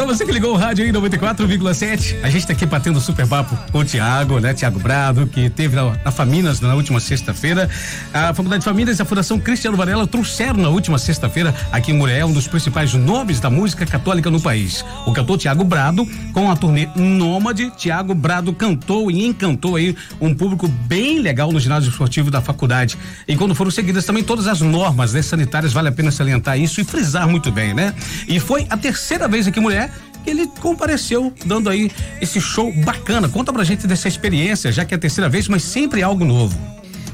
Pra 0.00 0.06
você 0.06 0.24
que 0.24 0.32
ligou 0.32 0.54
o 0.54 0.56
rádio 0.56 0.82
aí 0.82 0.90
94,7, 0.90 2.16
a 2.22 2.30
gente 2.30 2.46
tá 2.46 2.54
aqui 2.54 2.64
batendo 2.64 2.98
super 2.98 3.26
papo 3.26 3.54
com 3.70 3.80
o 3.80 3.84
Tiago, 3.84 4.40
né? 4.40 4.54
Tiago 4.54 4.80
Brado, 4.80 5.26
que 5.26 5.50
teve 5.50 5.76
na, 5.76 5.94
na 6.02 6.10
Faminas 6.10 6.58
na 6.58 6.74
última 6.74 6.98
sexta-feira. 6.98 7.68
A 8.10 8.32
Faculdade 8.32 8.60
de 8.60 8.64
Famílias 8.64 8.98
e 8.98 9.02
a 9.02 9.04
Fundação 9.04 9.38
Cristiano 9.38 9.76
Varela 9.76 10.06
trouxeram 10.06 10.56
na 10.56 10.70
última 10.70 10.98
sexta-feira 10.98 11.54
aqui 11.70 11.92
em 11.92 11.94
Muriel 11.94 12.28
um 12.28 12.32
dos 12.32 12.48
principais 12.48 12.94
nomes 12.94 13.40
da 13.40 13.50
música 13.50 13.84
católica 13.84 14.30
no 14.30 14.40
país. 14.40 14.82
O 15.06 15.12
cantor 15.12 15.36
Tiago 15.36 15.64
Brado, 15.64 16.08
com 16.32 16.50
a 16.50 16.56
turnê 16.56 16.88
Nômade, 16.96 17.70
Tiago 17.76 18.14
Brado 18.14 18.54
cantou 18.54 19.10
e 19.10 19.26
encantou 19.26 19.76
aí 19.76 19.94
um 20.18 20.34
público 20.34 20.66
bem 20.66 21.20
legal 21.20 21.52
no 21.52 21.60
ginásio 21.60 21.90
esportivo 21.90 22.30
da 22.30 22.40
faculdade. 22.40 22.96
E 23.28 23.36
quando 23.36 23.54
foram 23.54 23.70
seguidas 23.70 24.06
também 24.06 24.24
todas 24.24 24.46
as 24.46 24.62
normas 24.62 25.12
né, 25.12 25.20
sanitárias, 25.20 25.74
vale 25.74 25.88
a 25.88 25.92
pena 25.92 26.10
salientar 26.10 26.58
isso 26.58 26.80
e 26.80 26.84
frisar 26.84 27.28
muito 27.28 27.52
bem, 27.52 27.74
né? 27.74 27.94
E 28.26 28.40
foi 28.40 28.66
a 28.70 28.78
terceira 28.78 29.28
vez 29.28 29.46
aqui, 29.46 29.60
mulher, 29.60 29.89
que 30.22 30.30
ele 30.30 30.46
compareceu 30.60 31.32
dando 31.44 31.68
aí 31.68 31.90
esse 32.20 32.40
show 32.40 32.72
bacana. 32.84 33.28
Conta 33.28 33.52
pra 33.52 33.64
gente 33.64 33.86
dessa 33.86 34.08
experiência, 34.08 34.70
já 34.72 34.84
que 34.84 34.94
é 34.94 34.96
a 34.96 35.00
terceira 35.00 35.28
vez, 35.28 35.48
mas 35.48 35.62
sempre 35.62 36.02
algo 36.02 36.24
novo. 36.24 36.58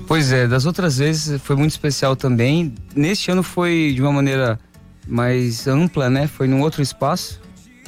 Pois 0.07 0.33
é, 0.33 0.47
das 0.47 0.67
outras 0.67 0.99
vezes 0.99 1.41
foi 1.43 1.57
muito 1.57 1.73
especial 1.73 2.15
também. 2.15 2.75
Neste 2.95 3.31
ano 3.31 3.43
foi 3.43 3.93
de 3.95 4.01
uma 4.01 4.13
maneira 4.13 4.59
mais 5.07 5.67
ampla, 5.67 6.09
né? 6.09 6.27
Foi 6.27 6.47
num 6.47 6.61
outro 6.61 6.81
espaço, 6.81 7.41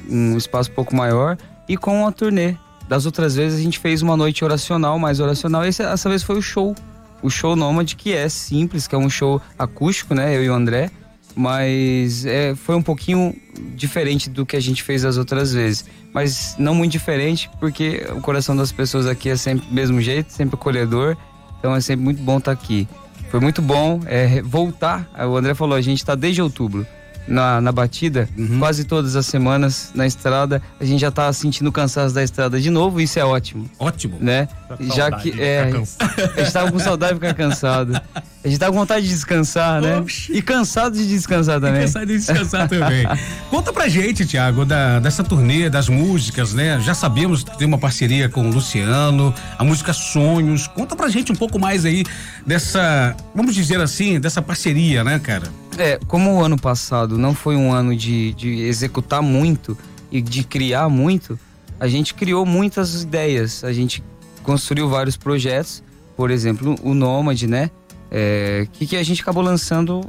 um 0.09 0.37
espaço 0.37 0.70
um 0.70 0.75
pouco 0.75 0.97
maior 0.97 1.37
e 1.69 1.77
com 1.77 2.03
uma 2.03 2.12
turnê. 2.12 2.56
Das 2.89 3.06
outras 3.06 3.37
vezes 3.37 3.61
a 3.61 3.62
gente 3.62 3.78
fez 3.78 4.03
uma 4.03 4.16
noite 4.16 4.45
oracional, 4.45 4.98
mais 4.98 5.20
oracional. 5.20 5.62
Essa, 5.62 5.84
essa 5.84 6.09
vez 6.09 6.23
foi 6.23 6.39
o 6.39 6.42
show. 6.42 6.75
O 7.23 7.28
show 7.28 7.55
Nômade, 7.55 7.97
que 7.97 8.12
é 8.12 8.28
simples, 8.28 8.87
que 8.87 8.95
é 8.95 8.98
um 8.98 9.11
show 9.11 9.41
acústico, 9.59 10.14
né? 10.14 10.37
Eu 10.37 10.45
e 10.45 10.50
o 10.50 10.55
André 10.55 10.91
mas 11.38 12.27
é, 12.27 12.52
foi 12.56 12.74
um 12.74 12.83
pouquinho 12.83 13.33
diferente 13.77 14.28
do 14.28 14.45
que 14.45 14.56
a 14.56 14.60
gente 14.60 14.83
fez 14.83 15.05
as 15.05 15.16
outras 15.16 15.52
vezes. 15.52 15.84
Mas 16.12 16.56
não 16.59 16.74
muito 16.74 16.91
diferente, 16.91 17.48
porque 17.61 18.05
o 18.11 18.20
coração 18.20 18.56
das 18.56 18.73
pessoas 18.73 19.06
aqui 19.06 19.28
é 19.28 19.36
sempre 19.36 19.64
do 19.69 19.72
mesmo 19.72 20.00
jeito, 20.00 20.33
sempre 20.33 20.56
acolhedor, 20.56 21.16
então 21.61 21.77
é 21.77 21.81
sempre 21.81 22.05
muito 22.05 22.20
bom 22.20 22.39
estar 22.39 22.50
aqui. 22.50 22.89
Foi 23.31 23.39
muito 23.39 23.62
bom 23.62 24.00
é, 24.06 24.42
voltar. 24.42 25.09
O 25.31 25.36
André 25.36 25.55
falou, 25.55 25.77
a 25.77 25.81
gente 25.81 25.98
está 25.98 26.16
desde 26.16 26.42
outubro 26.42 26.84
na, 27.29 27.61
na 27.61 27.71
batida, 27.71 28.29
uhum. 28.37 28.59
quase 28.59 28.84
todas 28.84 29.15
as 29.15 29.27
semanas 29.27 29.93
na 29.95 30.07
estrada, 30.07 30.62
a 30.81 30.84
gente 30.84 31.01
já 31.01 31.11
tá 31.11 31.33
sentindo 31.33 31.71
cansaço 31.71 32.15
da 32.15 32.23
estrada 32.23 32.61
de 32.61 32.71
novo, 32.71 33.01
isso 33.01 33.19
é 33.19 33.25
ótimo. 33.25 33.69
Ótimo. 33.79 34.17
Né? 34.21 34.48
Já 34.95 35.11
que 35.12 35.41
é, 35.41 35.71
a 36.37 36.41
gente 36.41 36.53
tava 36.53 36.73
com 36.73 36.79
saudade 36.79 37.15
de 37.15 37.21
ficar 37.21 37.34
cansado. 37.34 38.01
A 38.45 38.49
gente 38.49 38.59
tá 38.59 38.67
com 38.69 38.75
vontade 38.75 39.06
de 39.06 39.12
descansar, 39.12 39.81
né? 39.83 39.99
Oxi. 39.99 40.33
E 40.33 40.41
cansado 40.41 40.97
de 40.97 41.06
descansar 41.06 41.61
também. 41.61 41.81
E 41.81 41.84
cansado 41.84 42.06
de 42.06 42.17
descansar 42.17 42.69
também. 42.69 43.06
Conta 43.51 43.73
pra 43.73 43.89
gente, 43.89 44.25
Tiago, 44.25 44.65
da, 44.65 45.01
dessa 45.01 45.25
turnê, 45.25 45.69
das 45.69 45.89
músicas, 45.89 46.55
né? 46.55 46.81
Já 46.81 46.95
sabemos 46.95 47.43
que 47.43 47.59
tem 47.59 47.67
uma 47.67 47.79
parceria 47.79 48.29
com 48.29 48.49
o 48.49 48.53
Luciano, 48.53 49.34
a 49.59 49.65
música 49.65 49.93
Sonhos. 49.93 50.67
Conta 50.69 50.95
pra 50.97 51.09
gente 51.09 51.33
um 51.33 51.34
pouco 51.34 51.59
mais 51.59 51.84
aí 51.84 52.05
dessa, 52.47 53.15
vamos 53.34 53.55
dizer 53.55 53.81
assim, 53.81 54.21
dessa 54.21 54.41
parceria, 54.41 55.03
né, 55.03 55.19
cara? 55.19 55.49
É, 55.79 55.98
como 56.09 56.34
o 56.34 56.45
ano 56.45 56.59
passado 56.59 57.17
não 57.17 57.34
foi 57.34 57.55
um 57.55 57.73
ano 57.73 57.97
de, 57.97 58.34
de 58.34 58.62
executar 58.62 59.23
muito 59.23 59.79
e 60.11 60.21
de 60.21 60.43
criar 60.43 60.89
muito, 60.89 61.39
a 61.79 61.87
gente 61.87 62.15
criou 62.15 62.45
muitas 62.45 63.03
ideias. 63.03 63.62
A 63.62 63.73
gente 63.73 64.03
construiu 64.43 64.89
vários 64.89 65.17
projetos, 65.17 65.83
por 66.17 66.31
exemplo, 66.31 66.75
o 66.83 66.95
Nômade, 66.95 67.47
né? 67.47 67.71
É, 68.11 68.67
que, 68.73 68.87
que 68.87 68.97
a 68.97 69.03
gente 69.03 69.23
acabou 69.23 69.43
lançando 69.43 70.01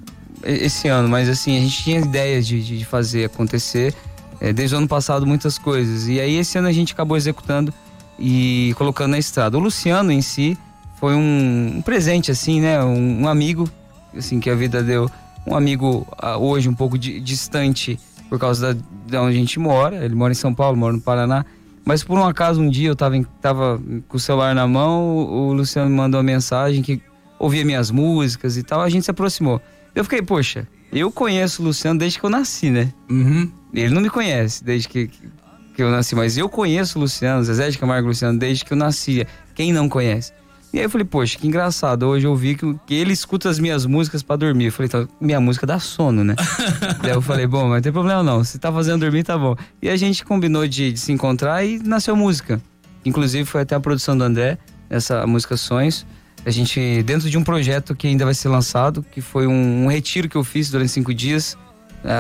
esse 0.44 0.88
ano, 0.88 1.08
mas 1.08 1.28
assim, 1.28 1.58
a 1.58 1.60
gente 1.60 1.84
tinha 1.84 2.00
ideias 2.00 2.48
de, 2.48 2.64
de 2.64 2.86
fazer 2.86 3.26
acontecer 3.26 3.94
é, 4.40 4.54
desde 4.54 4.74
o 4.74 4.78
ano 4.78 4.88
passado 4.88 5.28
muitas 5.28 5.58
coisas. 5.58 6.08
E 6.08 6.20
aí 6.20 6.38
esse 6.38 6.58
ano 6.58 6.68
a 6.68 6.72
gente 6.72 6.94
acabou 6.94 7.18
executando 7.18 7.74
e 8.18 8.74
colocando 8.78 9.12
na 9.12 9.20
estrada. 9.20 9.58
O 9.58 9.60
Luciano 9.60 10.12
em 10.12 10.22
si 10.22 10.58
foi 11.00 11.14
um, 11.14 11.76
um 11.78 11.82
presente, 11.82 12.32
assim, 12.32 12.60
né? 12.62 12.84
Um, 12.84 13.24
um, 13.24 13.28
amigo, 13.28 13.70
assim, 14.18 14.40
que 14.40 14.50
a 14.50 14.56
vida 14.56 14.82
deu 14.82 15.10
um 15.50 15.56
amigo 15.56 16.08
uh, 16.24 16.38
hoje 16.38 16.70
um 16.70 16.76
pouco 16.76 16.98
de, 16.98 17.20
distante 17.20 18.00
por 18.30 18.38
causa 18.38 18.74
da, 18.74 18.82
de 19.08 19.18
onde 19.18 19.36
a 19.36 19.40
gente 19.40 19.60
mora. 19.60 20.06
Ele 20.06 20.14
mora 20.14 20.32
em 20.32 20.36
São 20.36 20.54
Paulo, 20.54 20.78
mora 20.78 20.94
no 20.94 21.02
Paraná. 21.02 21.46
Mas 21.84 22.04
por 22.04 22.18
um 22.20 22.24
acaso, 22.24 22.62
um 22.62 22.70
dia 22.70 22.88
eu 22.88 22.96
tava, 22.96 23.18
em, 23.18 23.24
tava 23.42 23.82
com 24.08 24.18
o 24.18 24.20
celular 24.20 24.54
na 24.54 24.68
mão, 24.68 25.18
o, 25.18 25.54
Luciano 25.54 25.90
me 25.90 25.96
mandou 25.96 26.20
uma 26.20 26.24
mensagem 26.24 26.84
que 26.84 27.02
ouvia 27.40 27.66
minhas 27.66 27.90
músicas 27.90 28.58
e 28.58 28.64
tal, 28.64 28.82
a 28.82 28.90
gente 28.90 29.06
se 29.06 29.12
aproximou. 29.12 29.60
Eu 29.96 30.04
fiquei, 30.04 30.22
poxa, 30.22 30.68
eu 30.92 31.12
conheço 31.12 31.64
o 31.64 31.66
Luciano 31.66 31.98
desde 31.98 32.20
que 32.20 32.26
eu 32.26 32.30
nasci, 32.30 32.70
né? 32.70 32.94
Uhum. 33.10 33.52
Ele 33.74 33.94
não 33.94 34.02
me 34.02 34.10
conhece 34.10 34.64
desde 34.64 34.88
que, 34.88 35.08
que 35.08 35.82
eu 35.82 35.90
nasci, 35.90 36.14
mas 36.14 36.38
eu 36.38 36.48
conheço 36.48 37.00
o 37.00 37.02
Luciano, 37.02 37.44
Zezé 37.44 37.70
de 37.70 37.78
Camargo 37.80 38.08
Luciano, 38.08 38.38
desde 38.38 38.64
que 38.64 38.74
eu 38.74 38.78
nascia. 38.78 39.26
Quem 39.56 39.74
não 39.74 39.90
conhece? 39.90 40.32
E 40.72 40.78
aí 40.78 40.86
eu 40.86 40.90
falei, 40.90 41.06
poxa, 41.06 41.38
que 41.38 41.48
engraçado. 41.48 42.04
Hoje 42.04 42.28
eu 42.28 42.36
vi 42.36 42.56
que, 42.56 42.76
que 42.86 42.94
ele 42.94 43.12
escuta 43.12 43.50
as 43.50 43.58
minhas 43.58 43.88
músicas 43.88 44.22
para 44.22 44.36
dormir. 44.36 44.66
Eu 44.66 44.72
falei, 44.72 44.88
então, 44.88 45.08
minha 45.20 45.40
música 45.40 45.66
dá 45.66 45.80
sono, 45.80 46.24
né? 46.24 46.36
Daí 47.02 47.12
eu 47.12 47.22
falei, 47.22 47.48
bom, 47.48 47.64
mas 47.64 47.78
não 47.78 47.82
tem 47.82 47.92
problema 47.92 48.22
não. 48.22 48.44
Se 48.44 48.60
tá 48.60 48.72
fazendo 48.72 49.00
dormir, 49.00 49.24
tá 49.24 49.36
bom. 49.36 49.56
E 49.82 49.90
a 49.90 49.98
gente 49.98 50.24
combinou 50.24 50.68
de, 50.68 50.94
de 50.94 51.00
se 51.00 51.12
encontrar 51.12 51.66
e 51.66 51.80
nasceu 51.80 52.16
música. 52.16 52.62
Inclusive 53.04 53.46
foi 53.46 53.62
até 53.62 53.76
a 53.76 53.80
produção 53.80 54.16
do 54.16 54.24
André, 54.24 54.60
essa 54.90 55.26
música 55.26 55.58
Sonhos. 55.58 56.06
A 56.46 56.52
gente, 56.52 57.02
dentro 57.04 57.30
de 57.30 57.38
um 57.38 57.44
projeto 57.44 57.96
que 57.96 58.08
ainda 58.08 58.24
vai 58.24 58.36
ser 58.36 58.50
lançado, 58.50 59.04
que 59.12 59.22
foi 59.22 59.48
um, 59.48 59.86
um 59.86 59.88
retiro 59.88 60.30
que 60.30 60.36
eu 60.36 60.44
fiz 60.44 60.70
durante 60.70 60.92
cinco 60.92 61.14
dias, 61.14 61.58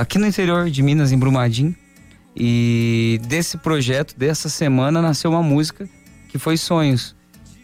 aqui 0.02 0.18
no 0.18 0.26
interior 0.26 0.70
de 0.72 0.82
Minas, 0.82 1.12
em 1.12 1.20
Brumadinho. 1.20 1.76
E 2.36 3.22
desse 3.28 3.58
projeto, 3.58 4.18
dessa 4.18 4.50
semana, 4.50 5.02
nasceu 5.02 5.30
uma 5.30 5.44
música 5.44 5.88
que 6.30 6.40
foi 6.40 6.58
Sonhos 6.58 7.19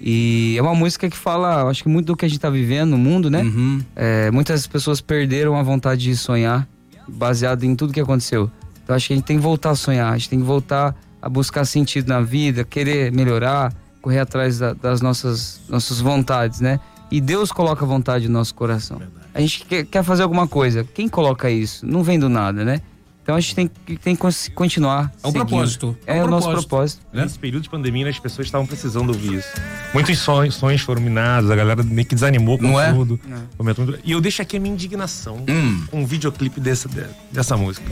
e 0.08 0.56
é 0.56 0.62
uma 0.62 0.76
música 0.76 1.10
que 1.10 1.18
fala, 1.18 1.68
acho 1.68 1.82
que 1.82 1.90
muito 1.90 2.06
do 2.06 2.16
que 2.16 2.26
a 2.26 2.28
gente 2.28 2.40
tá 2.40 2.52
vivendo 2.52 2.92
no 2.92 2.98
mundo, 2.98 3.28
né? 3.28 3.42
Uhum. 3.42 3.82
É, 3.96 4.30
muitas 4.30 4.68
pessoas 4.68 5.02
perderam 5.02 5.56
a 5.58 5.64
vontade 5.64 6.04
de 6.04 6.16
sonhar, 6.16 6.68
baseado 7.08 7.64
em 7.64 7.76
tudo 7.76 7.92
que 7.92 8.00
aconteceu. 8.00 8.52
Então 8.84 8.96
acho 8.96 9.08
que 9.08 9.14
a 9.14 9.16
gente 9.16 9.26
tem 9.26 9.38
que 9.38 9.42
voltar 9.42 9.72
a 9.72 9.76
sonhar, 9.76 10.14
a 10.14 10.16
gente 10.16 10.30
tem 10.30 10.40
que 10.40 10.46
voltar 10.46 10.96
a 11.20 11.28
buscar 11.28 11.66
sentido 11.66 12.08
na 12.08 12.22
vida, 12.22 12.64
querer 12.64 13.12
melhorar, 13.12 13.74
correr 14.00 14.20
atrás 14.20 14.60
da, 14.60 14.74
das 14.74 15.02
nossas, 15.02 15.60
nossas 15.68 16.00
vontades, 16.00 16.60
né? 16.62 16.80
E 17.10 17.20
Deus 17.20 17.52
coloca 17.52 17.84
vontade 17.84 18.28
no 18.28 18.34
nosso 18.36 18.54
coração. 18.54 19.00
Verdade. 19.00 19.26
A 19.34 19.42
gente 19.42 19.66
quer, 19.66 19.86
quer 19.86 20.04
fazer 20.04 20.22
alguma 20.22 20.48
coisa. 20.48 20.84
Quem 20.84 21.10
coloca 21.10 21.50
isso? 21.50 21.84
Não 21.84 22.04
vem 22.04 22.20
do 22.20 22.30
nada, 22.30 22.64
né? 22.64 22.80
Então 23.26 23.34
a 23.34 23.40
gente 23.40 23.56
tem, 23.56 23.68
tem 24.04 24.16
que 24.16 24.52
continuar. 24.52 25.12
É 25.24 25.28
um 25.28 25.32
seguindo. 25.32 25.48
propósito. 25.48 25.98
É, 26.06 26.20
é 26.20 26.24
um 26.24 26.28
o 26.28 26.30
nosso 26.30 26.48
propósito. 26.48 27.02
Né? 27.12 27.24
Nesse 27.24 27.40
período 27.40 27.64
de 27.64 27.70
pandemia, 27.72 28.08
as 28.08 28.20
pessoas 28.20 28.46
estavam 28.46 28.68
precisando 28.68 29.10
ouvir 29.10 29.40
isso. 29.40 29.48
Muitos 29.96 30.20
sonhos, 30.20 30.54
sonhos 30.54 30.82
foram 30.82 31.02
minados, 31.02 31.50
a 31.50 31.56
galera 31.56 31.82
meio 31.82 32.08
que 32.08 32.14
desanimou 32.14 32.60
com 32.60 32.66
Não 32.66 32.96
tudo. 32.96 33.20
É? 33.26 34.00
E 34.04 34.12
eu 34.12 34.22
deixo 34.22 34.44
aqui 34.44 34.58
a 34.58 34.60
minha 34.60 34.76
indignação 34.76 35.44
hum. 35.50 35.84
com 35.90 36.04
o 36.04 36.06
videoclipe 36.06 36.60
dessa, 36.60 36.88
dessa 37.32 37.58
música. 37.58 37.92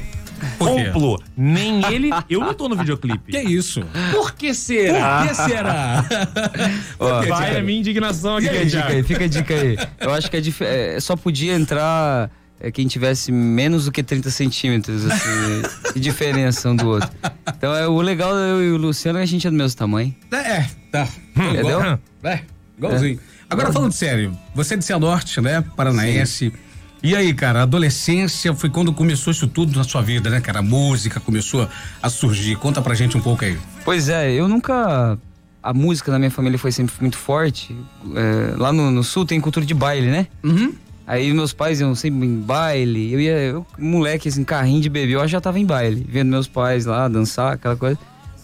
Complô. 0.59 1.19
Nem 1.35 1.83
ele, 1.91 2.11
eu 2.29 2.41
não 2.41 2.53
tô 2.53 2.69
no 2.69 2.75
videoclipe. 2.75 3.31
Que 3.31 3.41
isso? 3.41 3.81
Por 4.11 4.33
que 4.33 4.53
será? 4.53 5.21
Por 5.21 5.29
que 5.29 5.35
será? 5.35 6.05
Ó, 6.99 7.25
Vai 7.25 7.57
a 7.57 7.63
minha 7.63 7.79
indignação 7.79 8.37
aqui, 8.37 8.49
fica 8.49 8.61
a 8.61 8.65
dica 8.65 8.87
aí, 8.87 9.03
fica 9.03 9.23
a 9.23 9.27
dica 9.27 9.53
aí. 9.55 9.77
Eu 9.99 10.13
acho 10.13 10.29
que 10.29 10.37
é, 10.37 10.95
é 10.95 10.99
só 10.99 11.15
podia 11.15 11.55
entrar 11.55 12.29
é 12.63 12.71
quem 12.71 12.87
tivesse 12.87 13.29
menos 13.29 13.85
do 13.85 13.91
que 13.91 14.01
30 14.01 14.31
centímetros 14.31 15.05
assim, 15.05 15.61
de 15.93 15.99
diferença 15.99 16.69
um 16.69 16.75
do 16.75 16.87
outro. 16.87 17.09
Então 17.45 17.75
é 17.75 17.85
o 17.85 17.99
legal 18.01 18.33
eu 18.33 18.63
e 18.63 18.71
o 18.71 18.77
Luciano 18.77 19.19
é 19.19 19.21
que 19.21 19.25
a 19.25 19.27
gente 19.27 19.45
é 19.45 19.51
do 19.51 19.57
mesmo 19.57 19.77
tamanho. 19.77 20.15
É, 20.31 20.65
tá. 20.89 21.07
Entendeu? 21.35 21.99
É, 22.23 22.39
igualzinho. 22.77 23.19
É. 23.19 23.33
Agora 23.49 23.71
falando 23.71 23.91
sério, 23.91 24.35
você 24.55 24.75
é 24.75 24.77
de 24.77 24.85
Cianorte, 24.85 25.41
né? 25.41 25.61
Paranaense. 25.75 26.49
Sim. 26.49 26.57
E 27.03 27.17
aí, 27.17 27.33
cara, 27.33 27.59
a 27.59 27.63
adolescência 27.63 28.55
foi 28.55 28.69
quando 28.69 28.93
começou 28.93 29.31
isso 29.31 29.45
tudo 29.45 29.77
na 29.77 29.83
sua 29.83 30.01
vida, 30.01 30.29
né, 30.29 30.39
cara? 30.39 30.59
A 30.59 30.61
música 30.61 31.19
começou 31.19 31.69
a 32.01 32.09
surgir. 32.09 32.55
Conta 32.55 32.81
pra 32.81 32.95
gente 32.95 33.17
um 33.17 33.21
pouco 33.21 33.43
aí. 33.43 33.57
Pois 33.83 34.07
é, 34.07 34.31
eu 34.31 34.47
nunca. 34.47 35.17
A 35.61 35.73
música 35.73 36.11
na 36.13 36.17
minha 36.17 36.31
família 36.31 36.57
foi 36.57 36.71
sempre 36.71 36.95
muito 37.01 37.17
forte. 37.17 37.75
É, 38.15 38.55
lá 38.57 38.71
no, 38.71 38.89
no, 38.89 39.03
sul 39.03 39.25
tem 39.25 39.39
cultura 39.41 39.65
de 39.65 39.73
baile, 39.73 40.07
né? 40.07 40.27
Uhum. 40.41 40.73
Aí 41.05 41.33
meus 41.33 41.53
pais 41.53 41.81
iam 41.81 41.93
sempre 41.95 42.25
em 42.25 42.39
baile. 42.39 43.11
Eu 43.11 43.19
ia, 43.19 43.37
eu, 43.39 43.65
moleque, 43.77 44.29
assim, 44.29 44.43
carrinho 44.43 44.81
de 44.81 44.89
bebê, 44.89 45.15
eu 45.15 45.27
já 45.27 45.41
tava 45.41 45.59
em 45.59 45.65
baile, 45.65 46.05
vendo 46.07 46.29
meus 46.29 46.47
pais 46.47 46.85
lá 46.85 47.07
dançar, 47.07 47.53
aquela 47.53 47.75
coisa. 47.75 47.99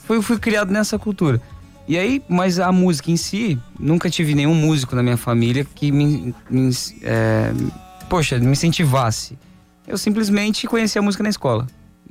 Fui, 0.05 0.21
fui 0.21 0.37
criado 0.37 0.71
nessa 0.71 0.99
cultura. 0.99 1.41
E 1.87 1.97
aí, 1.97 2.21
mas 2.29 2.59
a 2.59 2.71
música 2.71 3.09
em 3.09 3.17
si, 3.17 3.57
nunca 3.79 4.09
tive 4.09 4.35
nenhum 4.35 4.53
músico 4.53 4.95
na 4.95 5.01
minha 5.01 5.17
família 5.17 5.65
que 5.65 5.91
me, 5.91 6.35
me 6.49 6.69
é, 7.01 7.51
poxa, 8.09 8.37
me 8.37 8.51
incentivasse. 8.51 9.37
Eu 9.87 9.97
simplesmente 9.97 10.67
conheci 10.67 10.99
a 10.99 11.01
música 11.01 11.23
na 11.23 11.29
escola. 11.29 11.65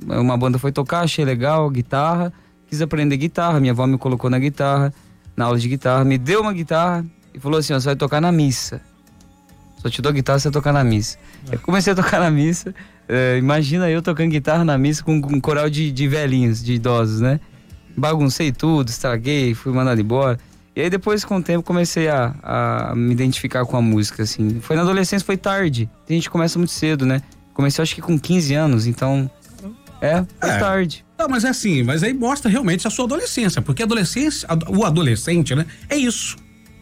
Uma 0.05 0.37
banda 0.37 0.57
foi 0.57 0.71
tocar, 0.71 1.01
achei 1.01 1.23
legal, 1.23 1.69
guitarra, 1.69 2.33
quis 2.67 2.81
aprender 2.81 3.15
guitarra, 3.17 3.59
minha 3.59 3.71
avó 3.71 3.87
me 3.87 3.97
colocou 3.97 4.29
na 4.29 4.39
guitarra, 4.39 4.93
na 5.35 5.45
aula 5.45 5.57
de 5.57 5.69
guitarra, 5.69 6.03
me 6.03 6.17
deu 6.17 6.41
uma 6.41 6.51
guitarra 6.51 7.05
e 7.33 7.39
falou 7.39 7.59
assim: 7.59 7.73
você 7.73 7.85
vai 7.85 7.95
tocar 7.95 8.19
na 8.19 8.31
missa. 8.31 8.81
Só 9.79 9.89
te 9.89 10.01
dou 10.01 10.11
guitarra 10.13 10.37
se 10.39 10.43
você 10.43 10.51
tocar 10.51 10.71
na 10.73 10.83
missa. 10.83 11.17
É. 11.51 11.55
Eu 11.55 11.59
comecei 11.59 11.91
a 11.93 11.95
tocar 11.95 12.19
na 12.19 12.29
missa, 12.29 12.73
É, 13.07 13.37
imagina 13.39 13.89
eu 13.89 14.03
tocando 14.03 14.29
guitarra 14.29 14.63
na 14.63 14.77
missa 14.77 15.03
com 15.03 15.15
um 15.15 15.39
coral 15.41 15.67
de, 15.67 15.91
de 15.91 16.07
velhinhos, 16.07 16.63
de 16.63 16.73
idosos, 16.73 17.21
né? 17.21 17.39
Baguncei 17.97 18.51
tudo, 18.51 18.89
estraguei, 18.89 19.55
fui 19.55 19.73
mandado 19.73 19.99
embora. 19.99 20.37
E 20.75 20.81
aí 20.81 20.89
depois, 20.89 21.25
com 21.25 21.37
o 21.37 21.41
tempo, 21.43 21.63
comecei 21.63 22.07
a, 22.07 22.35
a 22.43 22.95
me 22.95 23.11
identificar 23.11 23.65
com 23.65 23.75
a 23.75 23.81
música, 23.81 24.21
assim. 24.23 24.59
Foi 24.61 24.75
na 24.75 24.83
adolescência, 24.83 25.25
foi 25.25 25.37
tarde. 25.37 25.89
A 26.07 26.13
gente 26.13 26.29
começa 26.29 26.59
muito 26.59 26.71
cedo, 26.71 27.05
né? 27.05 27.21
Comecei 27.53 27.81
acho 27.81 27.95
que 27.95 28.01
com 28.01 28.17
15 28.17 28.53
anos, 28.53 28.85
então... 28.85 29.29
É, 30.01 30.23
foi 30.39 30.49
É. 30.49 30.57
tarde. 30.59 31.03
Não, 31.17 31.27
mas 31.27 31.43
é 31.43 31.49
assim, 31.49 31.83
mas 31.83 32.03
aí 32.03 32.13
mostra 32.13 32.49
realmente 32.49 32.87
a 32.87 32.89
sua 32.89 33.03
adolescência, 33.05 33.61
porque 33.61 33.81
a 33.81 33.85
adolescência, 33.85 34.47
o 34.69 34.85
adolescente, 34.85 35.53
né? 35.53 35.65
É 35.89 35.97
isso. 35.97 36.37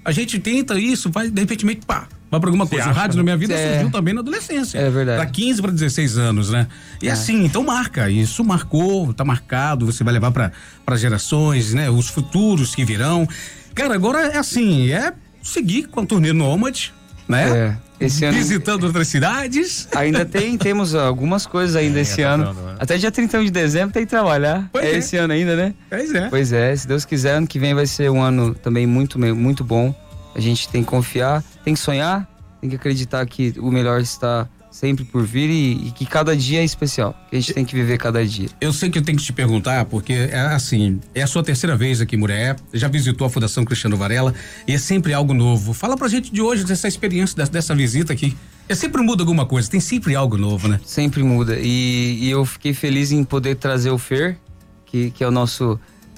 A 0.05 0.11
gente 0.11 0.37
tenta 0.39 0.77
isso, 0.77 1.09
vai, 1.09 1.31
de 1.31 1.41
repente, 1.41 1.65
pá, 1.87 2.07
vai 2.29 2.39
pra 2.39 2.49
alguma 2.49 2.67
coisa. 2.67 2.87
O 2.87 2.89
acha, 2.89 2.99
rádio 2.99 3.15
né? 3.15 3.19
na 3.19 3.23
minha 3.23 3.37
vida 3.37 3.53
É. 3.53 3.73
surgiu 3.73 3.91
também 3.91 4.13
na 4.13 4.21
adolescência. 4.21 4.77
É 4.79 4.89
verdade. 4.89 5.17
Pra 5.21 5.25
15 5.25 5.61
para 5.61 5.71
16 5.71 6.17
anos, 6.17 6.49
né? 6.49 6.67
E 7.01 7.09
assim, 7.09 7.45
então 7.45 7.63
marca. 7.63 8.09
Isso 8.09 8.43
marcou, 8.43 9.13
tá 9.13 9.23
marcado, 9.25 9.85
você 9.85 10.03
vai 10.03 10.13
levar 10.13 10.31
pra 10.31 10.51
para 10.85 10.95
gerações, 10.97 11.73
né? 11.73 11.89
Os 11.89 12.07
futuros 12.09 12.73
que 12.75 12.83
virão. 12.85 13.27
Cara, 13.75 13.93
agora 13.93 14.19
é 14.27 14.37
assim, 14.37 14.91
é 14.91 15.13
seguir 15.43 15.83
com 15.87 15.99
a 16.01 16.05
turnê 16.05 16.33
Nômade, 16.33 16.93
né? 17.27 17.77
É, 17.99 18.05
esse 18.05 18.25
ano- 18.25 18.37
Visitando 18.37 18.83
outras 18.85 19.07
cidades. 19.07 19.87
Ainda 19.95 20.25
tem, 20.25 20.57
temos 20.57 20.93
algumas 20.95 21.45
coisas 21.45 21.75
ainda 21.75 21.99
esse 21.99 22.21
tá 22.21 22.29
ano. 22.29 22.45
dando, 22.45 22.61
né? 22.63 22.75
Até 22.79 22.97
dia 22.97 23.11
31 23.11 23.43
de 23.45 23.51
dezembro 23.51 23.91
tem 23.93 24.03
que 24.03 24.09
trabalhar. 24.09 24.67
Pois 24.71 24.85
é, 24.85 24.91
é. 24.93 24.97
esse 24.97 25.17
ano 25.17 25.33
ainda, 25.33 25.55
né? 25.55 25.73
Pois 25.89 26.13
é. 26.13 26.29
Pois 26.29 26.51
é, 26.53 26.75
se 26.75 26.87
Deus 26.87 27.05
quiser, 27.05 27.31
ano 27.35 27.47
que 27.47 27.59
vem 27.59 27.73
vai 27.73 27.85
ser 27.85 28.09
um 28.11 28.21
ano 28.21 28.53
também 28.55 28.85
muito, 28.87 29.17
muito 29.19 29.63
bom. 29.63 29.93
A 30.35 30.39
gente 30.39 30.69
tem 30.69 30.83
que 30.83 30.89
confiar, 30.89 31.43
tem 31.67 31.73
que 31.73 31.81
sonhar, 31.81 32.25
tem 32.61 32.69
que 32.69 32.77
acreditar 32.77 33.25
que 33.25 33.53
o 33.59 33.69
melhor 33.69 33.99
está 33.99 34.47
sempre 34.71 35.03
por 35.03 35.25
vir 35.25 35.49
e, 35.49 35.89
e 35.89 35.91
que 35.91 36.05
cada 36.05 36.33
dia 36.33 36.61
é 36.61 36.63
especial. 36.63 37.13
Que 37.29 37.35
a 37.35 37.39
gente 37.41 37.53
tem 37.53 37.65
que 37.65 37.75
viver 37.75 37.97
cada 37.97 38.25
dia. 38.25 38.47
Eu 38.61 38.71
sei 38.71 38.89
que 38.89 38.97
eu 38.97 39.01
tenho 39.01 39.17
que 39.17 39.23
te 39.25 39.33
perguntar, 39.33 39.83
porque 39.83 40.13
é 40.13 40.39
assim, 40.39 41.01
é 41.13 41.23
a 41.23 41.27
sua 41.27 41.43
terceira 41.43 41.75
vez 41.75 41.99
aqui 41.99 42.15
em 42.15 42.19
Muré, 42.19 42.55
já 42.73 42.87
visitou 42.87 43.27
a 43.27 43.29
Fundação 43.29 43.65
Cristiano 43.65 43.97
Varela 43.97 44.33
e 44.65 44.73
é 44.73 44.77
sempre 44.77 45.13
algo 45.13 45.33
novo. 45.33 45.73
Fala 45.73 45.97
pra 45.97 46.07
gente 46.07 46.31
de 46.31 46.41
hoje, 46.41 46.63
dessa 46.63 46.87
experiência, 46.87 47.35
dessa, 47.35 47.51
dessa 47.51 47.75
visita 47.75 48.13
aqui. 48.13 48.33
É 48.69 48.73
sempre 48.73 49.01
muda 49.01 49.23
alguma 49.23 49.45
coisa, 49.45 49.69
tem 49.69 49.81
sempre 49.81 50.15
algo 50.15 50.37
novo, 50.37 50.69
né? 50.69 50.79
Sempre 50.85 51.21
muda. 51.21 51.57
E, 51.59 52.19
e 52.21 52.29
eu 52.29 52.45
fiquei 52.45 52.73
feliz 52.73 53.11
em 53.11 53.25
poder 53.25 53.55
trazer 53.55 53.89
o 53.89 53.97
Fer, 53.97 54.37
que, 54.85 55.11
que 55.11 55.21
é 55.21 55.27
o 55.27 55.31
nosso. 55.31 55.77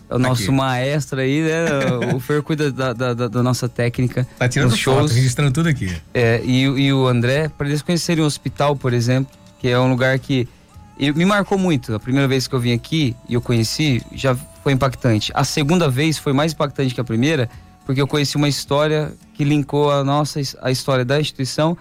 É 0.09 0.15
o 0.15 0.19
nosso 0.19 0.43
Aqui. 0.43 0.51
maestro 0.51 1.19
aí, 1.21 1.41
né? 1.43 2.13
o 2.15 2.19
Fer 2.19 2.41
cuida 2.41 2.71
da, 2.71 2.93
da, 2.93 3.13
da- 3.13 3.43
nossa 3.43 3.69
técnica. 3.69 4.27
Tá 4.39 4.49
tirando 4.49 4.71
nos 4.71 4.81
foto, 4.81 4.97
shows. 5.01 5.11
registrando 5.11 5.51
tudo 5.51 5.69
aqui. 5.69 5.95
É, 6.13 6.41
e, 6.43 6.67
o- 6.67 6.79
e 6.79 6.91
o 6.91 7.07
André, 7.07 7.47
para 7.49 7.67
eles 7.67 7.81
conhecerem 7.83 8.23
o 8.23 8.27
hospital, 8.27 8.75
por 8.75 8.91
exemplo, 8.91 9.31
que 9.59 9.67
é 9.67 9.79
um 9.79 9.89
lugar 9.89 10.17
que 10.17 10.47
e 10.97 11.11
me 11.13 11.25
marcou 11.25 11.57
muito. 11.57 11.93
A 11.93 11.99
primeira 11.99 12.27
vez 12.27 12.47
que 12.47 12.53
eu 12.55 12.59
vim 12.59 12.73
aqui 12.73 13.15
e 13.29 13.35
eu 13.35 13.41
conheci, 13.41 14.01
já 14.13 14.35
foi 14.63 14.73
impactante. 14.73 15.31
A 15.35 15.43
segunda 15.45 15.87
vez 15.89 16.17
foi 16.17 16.33
mais 16.33 16.51
impactante 16.53 16.93
que 16.93 16.99
a 16.99 17.03
primeira, 17.05 17.49
porque 17.85 18.01
eu 18.01 18.07
conheci 18.07 18.35
uma 18.35 18.49
história 18.49 19.13
que 19.35 19.43
linkou 19.43 19.91
a 19.91 20.03
nossa 20.03 20.41
a 20.61 20.71
história 20.71 21.05
da 21.05 21.19
instituição, 21.21 21.77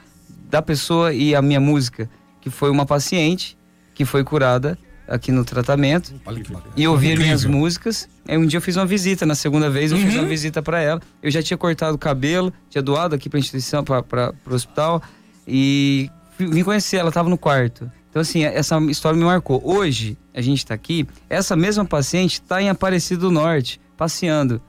da 0.51 0.61
pessoa 0.63 1.13
e 1.15 1.35
a 1.35 1.41
minha 1.43 1.59
música, 1.61 2.09
que 2.41 2.49
foi 2.51 2.71
uma 2.71 2.85
paciente 2.87 3.57
que 3.95 4.05
foi 4.05 4.23
curada 4.23 4.79
aqui 5.09 5.33
no 5.33 5.45
tratamento 5.45 6.13
Olha 6.27 6.43
que 6.43 6.53
bacana. 6.53 6.73
e 6.77 6.87
ouvir 6.87 7.07
Incrível. 7.09 7.25
minhas 7.27 7.45
músicas. 7.45 8.09
Aí 8.27 8.37
um 8.37 8.47
dia 8.47 8.59
eu 8.59 8.63
fiz 8.63 8.77
uma 8.77 8.85
visita, 8.87 9.25
na 9.25 9.35
segunda 9.35 9.71
vez 9.71 9.91
eu 9.91 9.99
fiz 9.99 10.15
Uhum. 10.15 10.21
uma 10.21 10.29
visita 10.29 10.63
para 10.63 10.81
ela. 10.81 11.01
Eu 11.23 11.31
já 11.31 11.43
tinha 11.43 11.57
cortado 11.57 11.95
o 11.95 11.99
cabelo, 11.99 12.53
tinha 12.69 12.83
doado 12.83 13.15
aqui 13.15 13.29
pra 13.29 13.39
instituição, 13.39 13.83
para 13.83 14.35
o 14.47 14.55
hospital 14.55 15.03
e 15.47 16.11
vim 16.39 16.63
conhecer, 16.63 16.99
ela 16.99 17.11
tava 17.11 17.29
no 17.29 17.39
quarto. 17.39 17.91
Então 18.11 18.21
assim, 18.23 18.45
essa 18.45 18.79
história 18.83 19.19
me 19.19 19.25
marcou. 19.25 19.61
Hoje 19.65 20.17
a 20.35 20.41
gente 20.41 20.65
tá 20.65 20.75
aqui, 20.75 21.07
essa 21.29 21.57
mesma 21.57 21.85
paciente 21.85 22.41
tá 22.43 22.61
em 22.63 22.69
Aparecido 22.69 23.23
do 23.23 23.31
Norte, 23.31 23.81
passeando. 23.97 24.61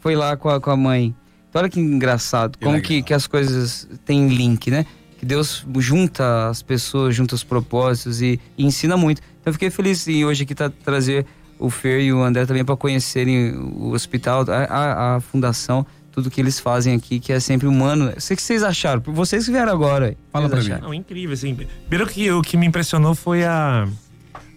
Foi 0.00 0.14
lá 0.16 0.36
com 0.36 0.48
a, 0.48 0.60
com 0.60 0.70
a 0.70 0.76
mãe. 0.76 1.14
Então 1.48 1.60
olha 1.60 1.68
que 1.70 1.80
engraçado, 1.80 2.56
como 2.62 2.80
que, 2.80 3.02
que 3.02 3.12
as 3.12 3.26
coisas 3.26 3.88
têm 4.04 4.28
link, 4.28 4.70
né? 4.70 4.86
Que 5.20 5.26
Deus 5.26 5.66
junta 5.76 6.48
as 6.48 6.62
pessoas, 6.62 7.14
junta 7.14 7.34
os 7.34 7.44
propósitos 7.44 8.22
e, 8.22 8.40
e 8.56 8.64
ensina 8.64 8.96
muito. 8.96 9.18
Então 9.18 9.50
eu 9.50 9.52
fiquei 9.52 9.68
feliz 9.68 10.08
em 10.08 10.24
hoje 10.24 10.44
aqui 10.44 10.54
tá, 10.54 10.70
trazer 10.70 11.26
o 11.58 11.68
Fer 11.68 12.00
e 12.00 12.10
o 12.10 12.22
André 12.22 12.46
também 12.46 12.64
para 12.64 12.74
conhecerem 12.74 13.54
o 13.54 13.90
hospital, 13.90 14.46
a, 14.48 14.64
a, 14.64 15.16
a 15.16 15.20
fundação, 15.20 15.86
tudo 16.10 16.30
que 16.30 16.40
eles 16.40 16.58
fazem 16.58 16.94
aqui, 16.94 17.20
que 17.20 17.34
é 17.34 17.38
sempre 17.38 17.68
humano. 17.68 18.08
O 18.08 18.14
que 18.14 18.40
vocês 18.40 18.62
acharam? 18.62 19.02
Vocês 19.08 19.44
que 19.44 19.52
vieram 19.52 19.70
agora. 19.70 20.16
Fala 20.32 20.48
pra 20.48 20.58
mim. 20.58 20.64
acharam? 20.64 20.84
Não, 20.84 20.94
incrível, 20.94 21.34
assim. 21.34 21.54
Primeiro 21.54 22.10
que 22.10 22.30
o 22.30 22.40
que 22.40 22.56
me 22.56 22.64
impressionou 22.64 23.14
foi 23.14 23.44
a, 23.44 23.86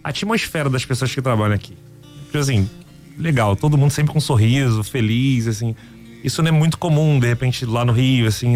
a 0.01 0.09
atmosfera 0.09 0.69
das 0.69 0.85
pessoas 0.85 1.13
que 1.13 1.21
trabalham 1.21 1.55
aqui. 1.55 1.77
Porque, 2.23 2.37
assim, 2.37 2.69
legal, 3.17 3.57
todo 3.57 3.77
mundo 3.77 3.91
sempre 3.91 4.13
com 4.13 4.19
um 4.19 4.21
sorriso, 4.21 4.81
feliz, 4.81 5.45
assim. 5.45 5.75
Isso 6.23 6.41
não 6.41 6.47
é 6.47 6.51
muito 6.53 6.77
comum, 6.77 7.19
de 7.19 7.27
repente, 7.27 7.65
lá 7.65 7.83
no 7.83 7.91
Rio, 7.91 8.27
assim. 8.27 8.55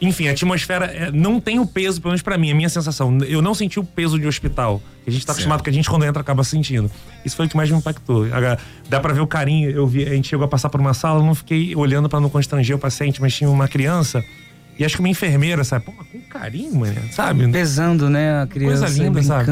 Enfim, 0.00 0.28
a 0.28 0.32
atmosfera 0.32 0.86
é, 0.86 1.10
não 1.10 1.40
tem 1.40 1.58
o 1.58 1.66
peso, 1.66 2.00
pelo 2.00 2.10
menos 2.10 2.22
pra 2.22 2.36
mim, 2.36 2.50
a 2.50 2.54
minha 2.54 2.68
sensação. 2.68 3.18
Eu 3.26 3.40
não 3.40 3.54
senti 3.54 3.78
o 3.78 3.84
peso 3.84 4.18
de 4.18 4.26
hospital. 4.26 4.82
que 5.04 5.10
A 5.10 5.12
gente 5.12 5.24
tá 5.24 5.32
acostumado 5.32 5.62
que 5.62 5.70
a 5.70 5.72
gente, 5.72 5.88
quando 5.88 6.04
entra, 6.04 6.20
acaba 6.20 6.44
sentindo. 6.44 6.90
Isso 7.24 7.36
foi 7.36 7.46
o 7.46 7.48
que 7.48 7.56
mais 7.56 7.70
me 7.70 7.76
impactou. 7.78 8.24
Agora, 8.32 8.58
Dá 8.88 9.00
pra 9.00 9.12
ver 9.12 9.20
o 9.20 9.26
carinho. 9.26 9.70
Eu 9.70 9.86
vi, 9.86 10.04
a 10.06 10.10
gente 10.10 10.28
chegou 10.28 10.44
a 10.44 10.48
passar 10.48 10.68
por 10.68 10.80
uma 10.80 10.94
sala, 10.94 11.20
eu 11.20 11.24
não 11.24 11.34
fiquei 11.34 11.74
olhando 11.74 12.08
pra 12.08 12.20
não 12.20 12.28
constranger 12.28 12.76
o 12.76 12.78
paciente, 12.78 13.20
mas 13.20 13.34
tinha 13.34 13.48
uma 13.48 13.66
criança. 13.66 14.22
E 14.78 14.84
acho 14.84 14.96
que 14.96 15.00
uma 15.00 15.08
enfermeira, 15.08 15.62
sabe? 15.64 15.84
Pô, 15.84 15.92
com 15.92 16.20
carinho, 16.22 16.74
mano, 16.74 17.00
sabe? 17.12 17.48
Pesando, 17.48 18.10
né? 18.10 18.42
A 18.42 18.46
criança 18.46 18.86
Coisa 18.86 19.02
linda, 19.02 19.22
sabe? 19.22 19.46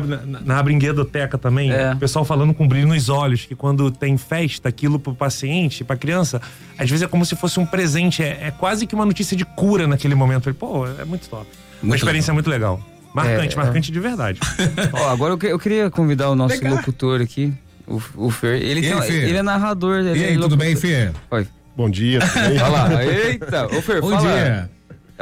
Na, 0.00 0.16
na, 0.26 0.40
na 0.40 0.62
brinquedoteca 0.62 1.36
também, 1.38 1.70
É. 1.72 1.92
o 1.92 1.96
pessoal 1.96 2.24
falando 2.24 2.52
com 2.54 2.66
brilho 2.66 2.88
nos 2.88 3.08
olhos, 3.08 3.44
que 3.46 3.54
quando 3.54 3.90
tem 3.90 4.16
festa, 4.16 4.68
aquilo 4.68 4.98
pro 4.98 5.14
paciente, 5.14 5.84
pra 5.84 5.96
criança, 5.96 6.40
às 6.78 6.88
vezes 6.88 7.02
é 7.02 7.06
como 7.08 7.24
se 7.26 7.36
fosse 7.36 7.58
um 7.60 7.66
presente, 7.66 8.22
é, 8.22 8.38
é 8.44 8.50
quase 8.50 8.86
que 8.86 8.94
uma 8.94 9.04
notícia 9.06 9.36
de 9.36 9.44
cura 9.44 9.86
naquele 9.86 10.14
momento. 10.14 10.44
Falei, 10.44 10.56
Pô, 10.58 10.86
é 10.86 11.04
muito 11.04 11.28
top. 11.28 11.46
uma 11.82 11.88
Muito 11.90 12.00
experiência 12.00 12.32
muito 12.32 12.48
legal. 12.50 12.80
Marcante, 13.14 13.54
É, 13.54 13.56
marcante 13.62 13.92
de 13.92 14.00
verdade. 14.00 14.40
Ó, 14.92 15.10
agora 15.10 15.34
eu, 15.34 15.38
que- 15.38 15.46
eu 15.48 15.58
queria 15.58 15.90
convidar 15.90 16.30
o 16.30 16.34
nosso 16.34 16.54
Legal. 16.54 16.76
locutor 16.76 17.20
aqui, 17.20 17.52
o, 17.86 18.00
o 18.16 18.30
Fer. 18.30 18.62
Ele, 18.62 18.80
E 18.80 18.82
tem- 18.84 18.92
aí, 18.94 19.06
Fer? 19.06 19.24
ele 19.28 19.36
é 19.36 19.42
narrador. 19.42 19.98
Ele 19.98 20.18
E 20.18 20.22
é 20.22 20.26
aí, 20.28 20.32
tudo 20.34 20.42
locutor. 20.44 20.58
bem, 20.58 20.76
Fê? 20.76 21.10
Oi. 21.30 21.46
Bom 21.76 21.90
dia? 21.90 22.20
Olha 22.64 22.68
lá. 22.68 23.04
Eita. 23.04 23.66
Ô, 23.66 23.82
Fer, 23.82 24.00
Bom 24.00 24.10
fala. 24.10 24.20
dia. 24.22 24.70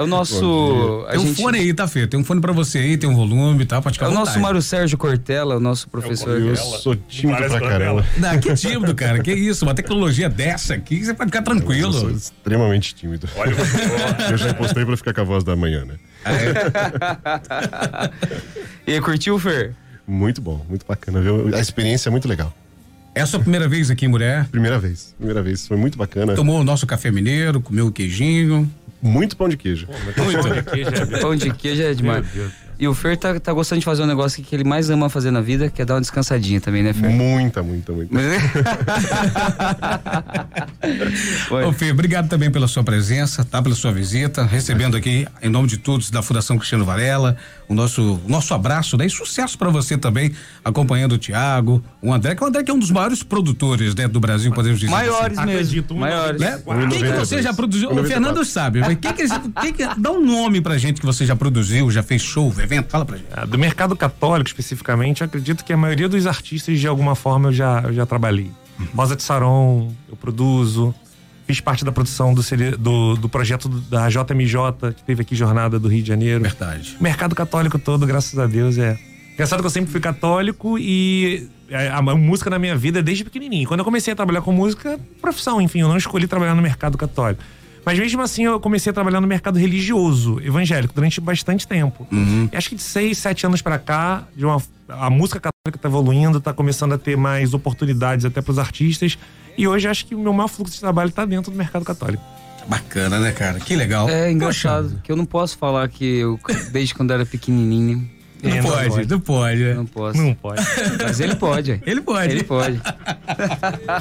É 0.00 0.02
o 0.02 0.06
nosso... 0.06 1.05
Tem 1.11 1.20
um 1.20 1.26
gente- 1.26 1.43
fone 1.43 1.58
aí, 1.58 1.75
tá, 1.75 1.87
Fê? 1.87 2.06
Tem 2.06 2.19
um 2.19 2.25
fone 2.25 2.41
pra 2.41 2.52
você 2.52 2.79
aí, 2.79 2.97
tem 2.97 3.06
um 3.11 3.14
volume, 3.14 3.67
tá? 3.67 3.82
Pode 3.82 3.93
É 3.93 3.99
ficar 3.99 4.08
o 4.08 4.12
à 4.12 4.14
nosso. 4.14 4.41
Mário 4.41 4.62
Sérgio 4.62 4.97
Cortella, 4.97 5.56
o 5.56 5.61
nosso 5.61 5.91
professor. 5.91 6.41
Eu 6.41 6.55
aqui. 6.55 6.79
sou 6.81 6.97
tímido 6.97 7.37
Parece 7.37 7.58
pra 7.58 7.69
caramba. 7.69 8.06
Não, 8.17 8.38
que 8.41 8.55
tímido, 8.55 8.94
cara. 8.94 9.19
Que 9.23 9.31
isso? 9.34 9.67
Uma 9.67 9.75
tecnologia 9.75 10.31
dessa 10.31 10.72
aqui, 10.72 11.05
você 11.05 11.13
pode 11.13 11.31
ficar 11.31 11.41
Eu 11.41 11.44
sou 11.44 11.55
tranquilo. 11.55 12.10
extremamente 12.17 12.94
tímido. 12.94 13.29
Olha, 13.36 13.55
Eu 14.31 14.39
já 14.39 14.48
impostei 14.48 14.86
pra 14.86 14.96
ficar 14.96 15.13
com 15.13 15.20
a 15.20 15.25
voz 15.25 15.44
da 15.44 15.55
manhã, 15.55 15.84
né? 15.84 15.94
E 18.86 18.93
aí, 18.94 19.01
curtiu, 19.01 19.39
Fer? 19.39 19.75
Muito 20.06 20.41
bom, 20.41 20.65
muito 20.69 20.84
bacana, 20.86 21.20
viu? 21.20 21.55
A 21.55 21.60
experiência 21.60 22.08
é 22.08 22.10
muito 22.10 22.27
legal. 22.27 22.53
É 23.15 23.20
a 23.22 23.27
sua 23.27 23.41
primeira 23.41 23.69
vez 23.69 23.91
aqui 23.91 24.06
em 24.06 24.08
Mulher? 24.08 24.46
Primeira 24.51 24.79
vez, 24.79 25.15
primeira 25.19 25.43
vez. 25.43 25.67
Foi 25.67 25.77
muito 25.77 25.98
bacana. 25.98 26.34
Tomou 26.34 26.60
o 26.60 26.65
nosso 26.65 26.86
café 26.86 27.10
mineiro, 27.10 27.60
comeu 27.60 27.89
o 27.89 27.93
queijinho. 27.93 28.70
Muito 29.03 29.37
pão 29.37 29.49
de 29.49 29.57
queijo. 29.57 29.87
Pão 31.21 31.35
de 31.37 31.53
queijo 31.53 31.83
é 31.83 31.95
demais. 31.95 32.35
Meu 32.35 32.45
Deus. 32.45 32.69
E 32.81 32.89
o 32.89 32.94
Fer 32.94 33.15
tá, 33.15 33.39
tá 33.39 33.53
gostando 33.53 33.81
de 33.81 33.84
fazer 33.84 34.03
um 34.03 34.06
negócio 34.06 34.43
que 34.43 34.56
ele 34.56 34.65
mais 34.65 34.89
ama 34.89 35.10
fazer 35.10 35.31
na 35.31 35.43
vida, 35.43 35.69
que 35.69 35.82
é 35.82 35.84
dar 35.84 35.96
uma 35.96 36.01
descansadinha 36.01 36.63
também, 36.63 36.82
né, 36.82 36.94
Fer? 36.94 37.10
Muita, 37.10 37.63
muita, 37.63 37.93
muita. 37.93 38.15
Oi. 41.51 41.65
Ô, 41.65 41.72
Fê, 41.75 41.91
obrigado 41.91 42.31
também 42.31 42.51
pela 42.51 42.67
sua 42.67 42.82
presença, 42.82 43.44
tá? 43.44 43.60
Pela 43.60 43.75
sua 43.75 43.93
visita, 43.93 44.46
recebendo 44.46 44.96
aqui, 44.96 45.29
em 45.43 45.51
nome 45.51 45.69
de 45.69 45.77
todos, 45.77 46.10
da 46.10 46.22
Fundação 46.22 46.56
Cristiano 46.56 46.87
Varela, 46.87 47.37
o 47.69 47.75
nosso, 47.75 48.19
o 48.25 48.29
nosso 48.29 48.55
abraço, 48.55 48.96
daí 48.96 49.10
sucesso 49.10 49.58
pra 49.58 49.69
você 49.69 49.99
também, 49.99 50.32
acompanhando 50.65 51.13
o 51.13 51.19
Tiago, 51.19 51.84
o 52.01 52.13
André, 52.15 52.34
que 52.34 52.43
o 52.43 52.46
André 52.46 52.63
que 52.65 52.70
é 52.70 52.75
um 52.75 52.79
dos 52.79 52.91
maiores 52.91 53.22
produtores, 53.22 53.94
né, 53.94 54.08
do 54.08 54.19
Brasil, 54.19 54.51
podemos 54.53 54.81
dizer. 54.81 54.91
Maiores 54.91 55.37
assim. 55.37 55.46
mesmo. 55.46 55.60
Acredito, 55.60 55.94
um 55.94 55.99
Maiores. 55.99 56.41
Né? 56.41 56.58
Quatro. 56.65 56.89
Quem 56.89 56.99
que 56.99 57.08
você 57.08 57.37
92. 57.37 57.44
já 57.44 57.53
produziu? 57.53 57.91
O 57.91 57.94
94. 57.94 58.25
Fernando 58.25 58.44
sabe. 58.46 58.81
mas 58.81 58.99
Quem 58.99 59.13
que, 59.13 59.25
quem 59.60 59.72
que, 59.75 60.01
dá 60.01 60.10
um 60.10 60.25
nome 60.25 60.63
pra 60.63 60.79
gente 60.79 60.99
que 60.99 61.06
você 61.06 61.27
já 61.27 61.37
produziu, 61.37 61.91
já 61.91 62.03
fez 62.03 62.22
show, 62.22 62.51
evento, 62.70 62.91
fala 62.91 63.05
pra 63.05 63.17
gente. 63.17 63.29
Ah, 63.32 63.44
Do 63.44 63.58
mercado 63.58 63.96
católico, 63.96 64.48
especificamente, 64.48 65.24
acredito 65.24 65.65
que 65.65 65.72
a 65.72 65.77
maioria 65.77 66.08
dos 66.08 66.27
artistas, 66.27 66.79
de 66.79 66.86
alguma 66.86 67.15
forma, 67.15 67.48
eu 67.48 67.53
já, 67.53 67.81
eu 67.84 67.93
já 67.93 68.06
trabalhei. 68.06 68.50
Rosa 68.94 69.15
de 69.17 69.22
Saron, 69.22 69.93
eu 70.08 70.17
produzo. 70.17 70.94
Fiz 71.46 71.60
parte 71.60 71.84
da 71.84 71.91
produção 71.91 72.32
do, 72.32 72.43
do, 72.79 73.17
do 73.17 73.29
projeto 73.29 73.69
da 73.69 74.08
JMJ, 74.08 74.94
que 74.96 75.03
teve 75.03 75.22
aqui 75.22 75.34
Jornada 75.34 75.79
do 75.79 75.89
Rio 75.89 76.03
de 76.03 76.08
Janeiro. 76.08 76.43
Verdade. 76.43 76.96
O 76.98 77.03
mercado 77.03 77.34
católico 77.34 77.79
todo, 77.79 78.06
graças 78.06 78.39
a 78.39 78.46
Deus, 78.46 78.79
é. 78.79 78.96
Engraçado 79.34 79.60
que 79.60 79.67
eu 79.67 79.70
sempre 79.70 79.91
fui 79.91 80.00
católico 80.00 80.79
e 80.79 81.48
a, 81.72 81.98
a 81.98 82.03
música 82.03 82.50
na 82.50 82.58
minha 82.58 82.77
vida 82.77 83.00
é 83.00 83.03
desde 83.03 83.24
pequenininho. 83.24 83.67
Quando 83.67 83.81
eu 83.81 83.84
comecei 83.84 84.12
a 84.12 84.17
trabalhar 84.17 84.43
com 84.43 84.53
música, 84.53 84.98
profissão, 85.20 85.60
enfim, 85.60 85.81
eu 85.81 85.89
não 85.89 85.96
escolhi 85.96 86.27
trabalhar 86.27 86.55
no 86.55 86.62
mercado 86.62 86.96
católico. 86.96 87.43
Mas 87.84 87.99
mesmo 87.99 88.22
assim 88.22 88.44
eu 88.44 88.60
comecei 88.60 88.91
a 88.91 88.93
trabalhar 88.93 89.20
no 89.20 89.27
mercado 89.27 89.58
religioso, 89.58 90.41
evangélico, 90.41 90.94
durante 90.94 91.20
bastante 91.20 91.67
tempo. 91.67 92.06
E 92.53 92.56
acho 92.56 92.69
que 92.69 92.75
de 92.77 92.82
seis, 92.82 93.19
sete 93.19 93.46
anos 93.46 93.63
pra 93.63 93.79
cá, 93.79 94.25
de 94.37 94.44
uma, 94.44 94.63
a 94.89 95.08
música 95.08 95.41
católica 95.41 95.79
tá 95.81 95.89
evoluindo, 95.89 96.41
tá 96.41 96.53
começando 96.53 96.93
a 96.93 96.99
ter 96.99 97.17
mais 97.17 97.55
oportunidades 97.55 98.25
até 98.25 98.41
pros 98.43 98.58
artistas. 98.58 99.19
E 99.56 99.67
hoje 99.67 99.89
acho 99.89 100.06
que 100.06 100.15
o 100.15 100.19
meu 100.19 100.32
maior 100.32 100.49
fluxo 100.49 100.75
de 100.75 100.81
trabalho 100.81 101.10
tá 101.10 101.25
dentro 101.25 101.51
do 101.51 101.56
mercado 101.56 101.84
católico. 101.84 102.22
Bacana, 102.67 103.19
né, 103.19 103.32
cara? 103.32 103.58
Que 103.58 103.75
legal. 103.75 104.08
É 104.08 104.31
engraçado, 104.31 105.01
que 105.03 105.10
eu 105.10 105.17
não 105.17 105.25
posso 105.25 105.58
falar 105.58 105.89
que 105.89 106.05
eu, 106.05 106.39
desde 106.70 106.94
quando 106.94 107.13
era 107.13 107.27
pequenininho, 107.27 108.08
Não, 108.43 108.51
É, 108.51 108.63
não 108.63 108.70
pode, 108.70 108.89
pode. 108.89 109.09
não 109.11 109.20
pode. 109.20 109.75
não 109.75 109.87
posso. 109.87 110.23
Não 110.23 110.35
pode. 110.35 110.63
Mas 111.03 111.20
ele 111.20 111.37
pode. 111.37 111.81
Ele 111.87 112.01
pode. 112.01 112.32
Ele 112.32 112.44
pode. 112.44 112.81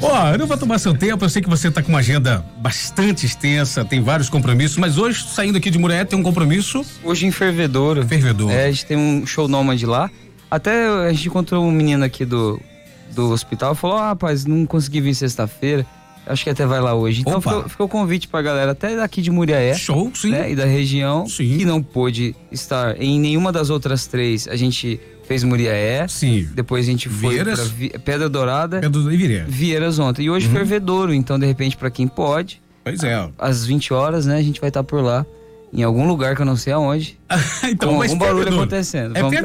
Ó, 0.00 0.28
eu 0.32 0.38
não 0.38 0.46
vou 0.46 0.56
tomar 0.56 0.78
seu 0.78 0.94
tempo, 0.96 1.24
eu 1.24 1.28
sei 1.28 1.42
que 1.42 1.48
você 1.48 1.70
tá 1.70 1.82
com 1.82 1.88
uma 1.88 1.98
agenda 2.00 2.44
bastante 2.58 3.26
extensa, 3.26 3.84
tem 3.84 4.02
vários 4.02 4.28
compromissos, 4.28 4.76
mas 4.78 4.98
hoje, 4.98 5.24
saindo 5.28 5.58
aqui 5.58 5.70
de 5.70 5.78
Muré, 5.78 6.04
tem 6.04 6.18
um 6.18 6.22
compromisso 6.22 6.84
Hoje 7.02 7.26
em 7.26 7.30
Fervedouro. 7.30 8.06
fervedor. 8.06 8.50
É, 8.50 8.66
a 8.66 8.70
gente 8.70 8.86
tem 8.86 8.96
um 8.96 9.26
show 9.26 9.48
nômade 9.48 9.86
lá. 9.86 10.10
Até 10.50 10.86
a 10.86 11.12
gente 11.12 11.28
encontrou 11.28 11.64
um 11.64 11.70
menino 11.70 12.04
aqui 12.04 12.24
do, 12.24 12.60
do 13.14 13.30
hospital, 13.30 13.74
falou, 13.74 13.96
ah, 13.96 14.08
rapaz, 14.08 14.44
não 14.44 14.66
consegui 14.66 15.00
vir 15.00 15.14
sexta-feira. 15.14 15.86
Acho 16.26 16.44
que 16.44 16.50
até 16.50 16.64
vai 16.64 16.80
lá 16.80 16.94
hoje. 16.94 17.22
Então 17.22 17.40
ficou, 17.40 17.68
ficou 17.68 17.86
o 17.86 17.88
convite 17.88 18.28
pra 18.28 18.40
galera, 18.42 18.70
até 18.72 18.94
daqui 18.96 19.20
de 19.20 19.30
Muriaé. 19.30 19.74
Show, 19.74 20.10
sim. 20.14 20.30
né, 20.30 20.52
e 20.52 20.54
da 20.56 20.64
região 20.64 21.26
Sim. 21.26 21.58
que 21.58 21.64
não 21.64 21.82
pôde 21.82 22.34
estar 22.50 23.00
em 23.00 23.18
nenhuma 23.18 23.50
das 23.50 23.70
outras 23.70 24.06
três. 24.06 24.46
A 24.46 24.54
gente 24.54 25.00
fez 25.26 25.42
Muriaé, 25.42 26.06
Sim. 26.08 26.48
depois 26.54 26.86
a 26.86 26.90
gente 26.90 27.08
foi 27.08 27.30
Vieiras. 27.34 27.58
pra 27.60 27.68
Vi- 27.68 27.92
Pedra 28.04 28.28
Dourada, 28.28 28.80
Pedro 28.80 29.12
Iviré. 29.12 29.44
Vieiras 29.48 29.98
ontem. 29.98 30.24
E 30.26 30.30
hoje 30.30 30.46
Uhum. 30.46 30.52
Fervedouro, 30.52 31.12
então 31.12 31.38
de 31.38 31.46
repente 31.46 31.76
pra 31.76 31.90
quem 31.90 32.06
pode, 32.06 32.60
Pois 32.84 33.02
é. 33.02 33.28
às 33.38 33.64
20 33.66 33.92
horas, 33.92 34.24
né, 34.26 34.36
a 34.36 34.42
gente 34.42 34.60
vai 34.60 34.68
estar 34.68 34.84
por 34.84 35.02
lá. 35.02 35.26
Em 35.74 35.82
algum 35.82 36.06
lugar 36.06 36.36
que 36.36 36.42
eu 36.42 36.46
não 36.46 36.56
sei 36.56 36.72
aonde. 36.74 37.18
então, 37.64 37.94
Com 37.94 38.02
algum 38.02 38.18
barulho 38.18 38.36
fervedouro. 38.42 38.54
acontecendo. 38.64 39.16
É 39.16 39.20
Vamos 39.22 39.34
tá- 39.36 39.42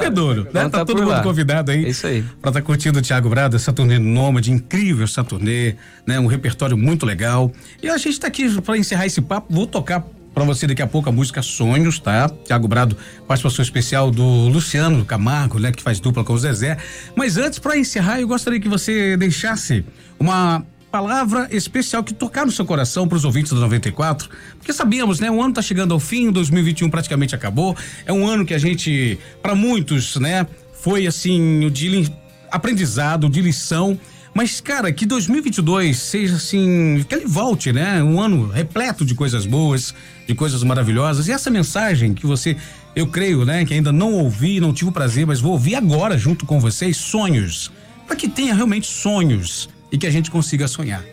né? 0.53 0.69
Tá 0.69 0.69
tá 0.79 0.86
todo 0.86 0.98
mundo 1.00 1.10
lá. 1.12 1.24
convidado 1.24 1.72
aí. 1.72 1.86
É 1.86 1.89
isso 1.89 2.05
aí. 2.05 2.22
Pra 2.41 2.50
estar 2.50 2.62
curtindo 2.62 3.00
o 3.00 3.01
Thiago 3.01 3.29
Brado, 3.29 3.55
essa 3.55 3.72
turnê 3.72 3.98
nômade, 3.98 4.51
incrível 4.51 5.05
essa 5.05 5.24
turnê, 5.24 5.75
né? 6.05 6.19
Um 6.19 6.27
repertório 6.27 6.77
muito 6.77 7.05
legal. 7.05 7.50
E 7.81 7.88
a 7.88 7.98
gente 7.98 8.19
tá 8.19 8.27
aqui 8.27 8.60
pra 8.62 8.77
encerrar 8.77 9.05
esse 9.05 9.22
papo, 9.22 9.53
vou 9.53 9.65
tocar 9.65 10.03
pra 10.34 10.43
você 10.43 10.67
daqui 10.67 10.81
a 10.81 10.88
pouco 10.88 11.07
a 11.07 11.12
música 11.13 11.41
Sonhos, 11.41 11.98
tá? 11.98 12.27
Thiago 12.29 12.67
Brado, 12.67 12.98
participação 13.25 13.63
especial 13.63 14.12
do 14.12 14.24
Luciano 14.50 15.05
Camargo, 15.05 15.60
né? 15.60 15.72
Que 15.72 15.81
faz 15.81 16.00
dupla 16.00 16.24
com 16.25 16.34
o 16.34 16.38
Zezé. 16.38 16.77
Mas 17.15 17.38
antes, 17.38 17.57
pra 17.57 17.77
encerrar, 17.77 18.19
eu 18.19 18.27
gostaria 18.27 18.60
que 18.60 18.67
você 18.69 19.15
deixasse 19.15 19.86
uma 20.19 20.63
palavra 20.91 21.48
especial 21.51 22.03
que 22.03 22.13
tocar 22.13 22.46
no 22.46 22.51
seu 22.51 22.65
coração 22.65 23.08
para 23.08 23.17
os 23.17 23.25
ouvintes 23.25 23.51
do 23.51 23.60
94, 23.60 24.29
porque 24.58 24.72
sabemos, 24.72 25.20
né? 25.20 25.29
O 25.29 25.41
ano 25.41 25.53
tá 25.53 25.62
chegando 25.62 25.94
ao 25.94 26.00
fim, 26.00 26.32
2021 26.32 26.89
praticamente 26.89 27.36
acabou. 27.36 27.75
É 28.06 28.13
um 28.13 28.27
ano 28.27 28.46
que 28.46 28.53
a 28.53 28.58
gente, 28.58 29.20
para 29.41 29.53
muitos, 29.53 30.15
né, 30.15 30.48
foi 30.82 31.06
assim, 31.06 31.65
o 31.65 31.72
de 31.72 32.10
aprendizado, 32.50 33.29
de 33.29 33.41
lição. 33.41 34.00
Mas, 34.34 34.62
cara, 34.62 34.91
que 34.91 35.06
2022 35.06 35.98
seja 35.98 36.36
assim, 36.36 37.03
que 37.10 37.15
ele 37.15 37.25
volte, 37.25 37.74
né? 37.74 38.03
Um 38.03 38.22
ano 38.22 38.48
repleto 38.48 39.03
de 39.03 39.15
coisas 39.15 39.48
boas, 39.48 39.96
de 40.27 40.36
coisas 40.36 40.63
maravilhosas. 40.63 41.27
E 41.27 41.32
essa 41.32 41.50
mensagem 41.50 42.13
que 42.13 42.25
você, 42.25 42.56
eu 42.96 43.08
creio, 43.08 43.44
né, 43.44 43.65
que 43.65 43.74
ainda 43.74 43.91
não 43.91 44.13
ouvi, 44.13 44.60
não 44.60 44.72
tive 44.72 44.91
o 44.91 44.94
prazer, 44.94 45.25
mas 45.25 45.41
vou 45.41 45.53
ouvir 45.53 45.75
agora 45.75 46.17
junto 46.17 46.46
com 46.46 46.60
vocês, 46.60 46.98
sonhos. 46.98 47.72
Para 48.06 48.15
que 48.15 48.29
tenha 48.29 48.53
realmente 48.53 48.86
sonhos 48.86 49.67
e 49.91 49.98
que 49.98 50.08
a 50.08 50.12
gente 50.12 50.32
consiga 50.32 50.67
sonhar 50.67 51.03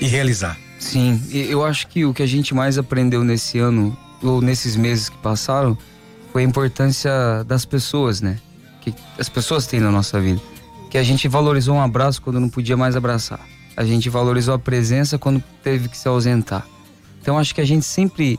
e 0.00 0.06
realizar. 0.06 0.58
Sim, 0.78 1.22
eu 1.30 1.64
acho 1.64 1.86
que 1.88 2.04
o 2.04 2.14
que 2.14 2.22
a 2.22 2.26
gente 2.26 2.54
mais 2.54 2.78
aprendeu 2.78 3.22
nesse 3.22 3.58
ano, 3.58 3.96
ou 4.22 4.40
nesses 4.40 4.76
meses 4.76 5.08
que 5.08 5.16
passaram, 5.18 5.76
foi 6.32 6.42
a 6.42 6.44
importância 6.44 7.44
das 7.46 7.64
pessoas, 7.64 8.20
né? 8.20 8.38
Que 8.80 8.94
as 9.18 9.28
pessoas 9.28 9.66
têm 9.66 9.78
na 9.78 9.90
nossa 9.90 10.18
vida. 10.20 10.40
Que 10.88 10.96
a 10.96 11.02
gente 11.02 11.28
valorizou 11.28 11.76
um 11.76 11.82
abraço 11.82 12.22
quando 12.22 12.40
não 12.40 12.48
podia 12.48 12.76
mais 12.76 12.96
abraçar. 12.96 13.40
A 13.76 13.84
gente 13.84 14.08
valorizou 14.08 14.54
a 14.54 14.58
presença 14.58 15.18
quando 15.18 15.42
teve 15.62 15.88
que 15.88 15.96
se 15.96 16.08
ausentar. 16.08 16.66
Então 17.20 17.38
acho 17.38 17.54
que 17.54 17.60
a 17.60 17.66
gente 17.66 17.84
sempre 17.84 18.38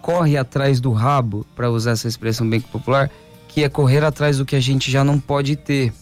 corre 0.00 0.36
atrás 0.36 0.80
do 0.80 0.92
rabo, 0.92 1.44
para 1.54 1.70
usar 1.70 1.92
essa 1.92 2.08
expressão 2.08 2.48
bem 2.48 2.60
popular, 2.60 3.10
que 3.48 3.64
é 3.64 3.68
correr 3.68 4.04
atrás 4.04 4.38
do 4.38 4.46
que 4.46 4.56
a 4.56 4.60
gente 4.60 4.90
já 4.90 5.04
não 5.04 5.18
pode 5.18 5.56
ter. 5.56 5.92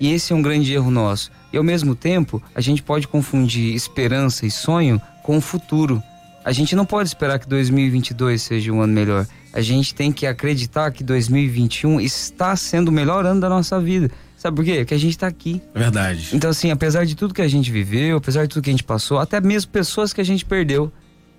E 0.00 0.12
esse 0.12 0.32
é 0.32 0.36
um 0.36 0.42
grande 0.42 0.72
erro 0.72 0.90
nosso. 0.90 1.30
E 1.52 1.56
ao 1.56 1.64
mesmo 1.64 1.94
tempo, 1.94 2.42
a 2.54 2.60
gente 2.60 2.82
pode 2.82 3.08
confundir 3.08 3.74
esperança 3.74 4.46
e 4.46 4.50
sonho 4.50 5.00
com 5.22 5.38
o 5.38 5.40
futuro. 5.40 6.02
A 6.44 6.52
gente 6.52 6.76
não 6.76 6.84
pode 6.84 7.08
esperar 7.08 7.38
que 7.38 7.48
2022 7.48 8.40
seja 8.40 8.72
um 8.72 8.80
ano 8.80 8.92
melhor. 8.92 9.26
A 9.52 9.60
gente 9.60 9.94
tem 9.94 10.12
que 10.12 10.26
acreditar 10.26 10.90
que 10.90 11.02
2021 11.02 12.00
está 12.00 12.54
sendo 12.54 12.88
o 12.88 12.92
melhor 12.92 13.26
ano 13.26 13.40
da 13.40 13.48
nossa 13.48 13.80
vida. 13.80 14.10
Sabe 14.36 14.56
por 14.56 14.64
quê? 14.64 14.76
Porque 14.76 14.94
a 14.94 14.98
gente 14.98 15.10
está 15.10 15.26
aqui. 15.26 15.60
É 15.74 15.78
verdade. 15.78 16.30
Então, 16.32 16.50
assim, 16.50 16.70
apesar 16.70 17.04
de 17.04 17.16
tudo 17.16 17.34
que 17.34 17.42
a 17.42 17.48
gente 17.48 17.72
viveu, 17.72 18.18
apesar 18.18 18.42
de 18.42 18.48
tudo 18.48 18.62
que 18.62 18.70
a 18.70 18.72
gente 18.72 18.84
passou, 18.84 19.18
até 19.18 19.40
mesmo 19.40 19.70
pessoas 19.72 20.12
que 20.12 20.20
a 20.20 20.24
gente 20.24 20.44
perdeu, 20.44 20.92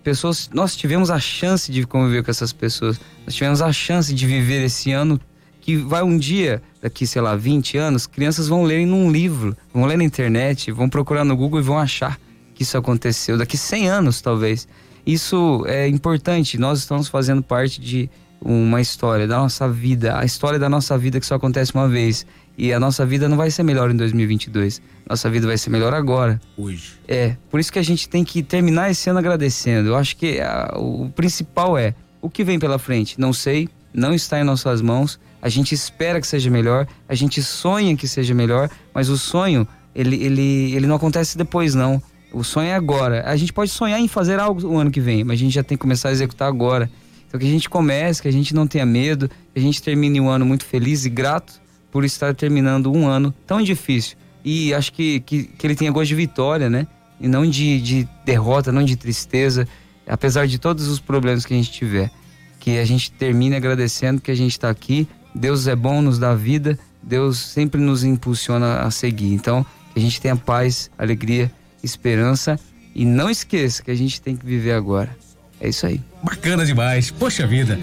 pessoas, 0.04 0.50
nós 0.54 0.76
tivemos 0.76 1.10
a 1.10 1.20
chance 1.20 1.72
de 1.72 1.86
conviver 1.86 2.24
com 2.24 2.32
essas 2.32 2.52
pessoas, 2.52 3.00
nós 3.26 3.34
tivemos 3.34 3.62
a 3.62 3.72
chance 3.72 4.14
de 4.14 4.28
viver 4.28 4.66
esse 4.66 4.92
ano 4.92 5.20
que 5.62 5.78
vai 5.78 6.04
um 6.04 6.18
dia, 6.18 6.62
daqui, 6.82 7.06
sei 7.06 7.22
lá, 7.22 7.36
20 7.36 7.78
anos, 7.78 8.08
crianças 8.08 8.48
vão 8.48 8.64
ler 8.64 8.86
num 8.86 9.12
livro, 9.12 9.56
vão 9.74 9.86
ler 9.86 9.98
na 9.98 10.04
internet, 10.04 10.72
vão 10.72 10.90
procurar 10.90 11.24
no 11.24 11.36
Google 11.36 11.60
e 11.60 11.64
vão 11.64 11.78
achar 11.78 12.20
que 12.54 12.64
isso 12.64 12.78
aconteceu. 12.78 13.38
Daqui 13.38 13.58
100 13.58 13.90
anos, 13.90 14.22
talvez. 14.22 14.68
Isso 15.06 15.64
é 15.68 15.88
importante, 15.88 16.58
nós 16.58 16.80
estamos 16.80 17.08
fazendo 17.08 17.42
parte 17.42 17.82
de 17.82 18.10
uma 18.42 18.80
história 18.80 19.28
da 19.28 19.38
nossa 19.38 19.68
vida, 19.68 20.18
a 20.18 20.24
história 20.24 20.60
da 20.60 20.70
nossa 20.70 20.98
vida 20.98 21.20
que 21.20 21.26
só 21.26 21.36
acontece 21.36 21.74
uma 21.74 21.88
vez. 21.88 22.26
E 22.58 22.74
a 22.74 22.80
nossa 22.80 23.06
vida 23.06 23.30
não 23.30 23.38
vai 23.38 23.50
ser 23.50 23.64
melhor 23.64 23.90
em 23.90 23.96
2022. 23.96 24.82
Nossa 25.10 25.30
vida 25.30 25.48
vai 25.48 25.58
ser 25.58 25.70
melhor 25.70 25.94
agora. 25.94 26.42
Hoje. 26.58 27.00
É, 27.08 27.38
por 27.50 27.58
isso 27.58 27.72
que 27.72 27.80
a 27.80 27.84
gente 27.84 28.10
tem 28.10 28.22
que 28.22 28.44
terminar 28.44 28.92
esse 28.92 29.10
ano 29.10 29.20
agradecendo. 29.20 29.88
Eu 29.88 29.96
acho 29.96 30.18
que 30.18 30.42
ah, 30.42 30.74
o 30.76 31.10
principal 31.16 31.78
é 31.78 31.96
o 32.22 32.30
que 32.30 32.44
vem 32.44 32.60
pela 32.60 32.78
frente. 32.78 33.20
Não 33.20 33.32
sei, 33.32 33.70
não 33.94 34.14
está 34.14 34.40
em 34.40 34.44
nossas 34.44 34.82
mãos. 34.82 35.20
A 35.42 35.50
gente 35.50 35.74
espera 35.74 36.20
que 36.20 36.28
seja 36.28 36.50
melhor, 36.50 36.88
a 37.08 37.16
gente 37.16 37.42
sonha 37.42 37.96
que 37.96 38.08
seja 38.08 38.34
melhor, 38.34 38.70
mas 38.94 39.10
o 39.10 39.18
sonho, 39.18 39.68
ele, 39.96 40.16
ele, 40.24 40.76
ele 40.76 40.88
não 40.88 40.96
acontece 40.96 41.38
depois, 41.38 41.74
não. 41.74 42.02
O 42.32 42.44
sonho 42.44 42.68
é 42.68 42.76
agora. 42.76 43.24
A 43.26 43.36
gente 43.36 43.54
pode 43.54 43.72
sonhar 43.72 44.00
em 44.00 44.08
fazer 44.08 44.40
algo 44.40 44.68
o 44.68 44.78
ano 44.78 44.92
que 44.92 45.00
vem, 45.00 45.24
mas 45.24 45.40
a 45.40 45.44
gente 45.44 45.54
já 45.54 45.64
tem 45.64 45.78
que 45.78 45.82
começar 45.82 46.10
a 46.10 46.12
executar 46.12 46.48
agora. 46.48 46.90
Então 47.28 47.40
que 47.40 47.46
a 47.46 47.50
gente 47.50 47.70
comece, 47.70 48.22
que 48.22 48.28
a 48.28 48.32
gente 48.32 48.54
não 48.54 48.68
tenha 48.68 48.86
medo, 48.86 49.30
que 49.30 49.60
a 49.60 49.62
gente 49.62 49.82
termine 49.82 50.20
um 50.20 50.30
ano 50.30 50.46
muito 50.46 50.66
feliz 50.66 51.06
e 51.06 51.10
grato 51.10 51.62
por 51.92 52.04
estar 52.04 52.34
terminando 52.36 52.92
um 52.92 53.08
ano 53.08 53.34
tão 53.46 53.62
difícil. 53.62 54.18
E 54.44 54.74
acho 54.74 54.92
que, 54.94 55.20
que, 55.22 55.44
que 55.44 55.68
ele 55.68 55.76
tenha 55.76 55.92
gosto 55.92 56.10
de 56.10 56.16
vitória, 56.16 56.70
né? 56.70 56.88
E 57.20 57.28
não 57.28 57.48
de, 57.48 57.82
de 57.82 58.10
derrota, 58.26 58.72
não 58.72 58.84
de 58.84 58.96
tristeza, 58.96 59.68
apesar 60.08 60.48
de 60.48 60.58
todos 60.58 60.88
os 60.88 61.00
problemas 61.00 61.46
que 61.46 61.54
a 61.54 61.58
gente 61.58 61.72
tiver. 61.72 62.12
Que 62.60 62.78
a 62.78 62.86
gente 62.86 63.12
termine 63.12 63.56
agradecendo 63.56 64.22
que 64.22 64.32
a 64.32 64.36
gente 64.36 64.52
está 64.52 64.70
aqui. 64.70 65.08
Deus 65.34 65.68
é 65.68 65.76
bom, 65.76 66.02
nos 66.02 66.20
dá 66.20 66.36
vida, 66.36 66.78
Deus 67.02 67.38
sempre 67.38 67.80
nos 67.80 68.04
impulsiona 68.04 68.82
a 68.82 68.92
seguir. 68.92 69.34
Então, 69.34 69.66
que 69.94 70.00
a 70.00 70.02
gente 70.02 70.20
tenha 70.20 70.36
paz, 70.36 70.90
alegria, 70.98 71.52
esperança 71.84 72.60
e 72.94 73.06
não 73.06 73.30
esqueça 73.30 73.82
que 73.82 73.92
a 73.92 73.96
gente 73.96 74.22
tem 74.22 74.36
que 74.36 74.46
viver 74.46 74.74
agora. 74.74 75.16
É 75.62 75.70
isso 75.70 75.86
aí. 75.86 76.02
Bacana 76.24 76.66
demais. 76.66 77.12
Poxa 77.12 77.46
vida. 77.46 77.80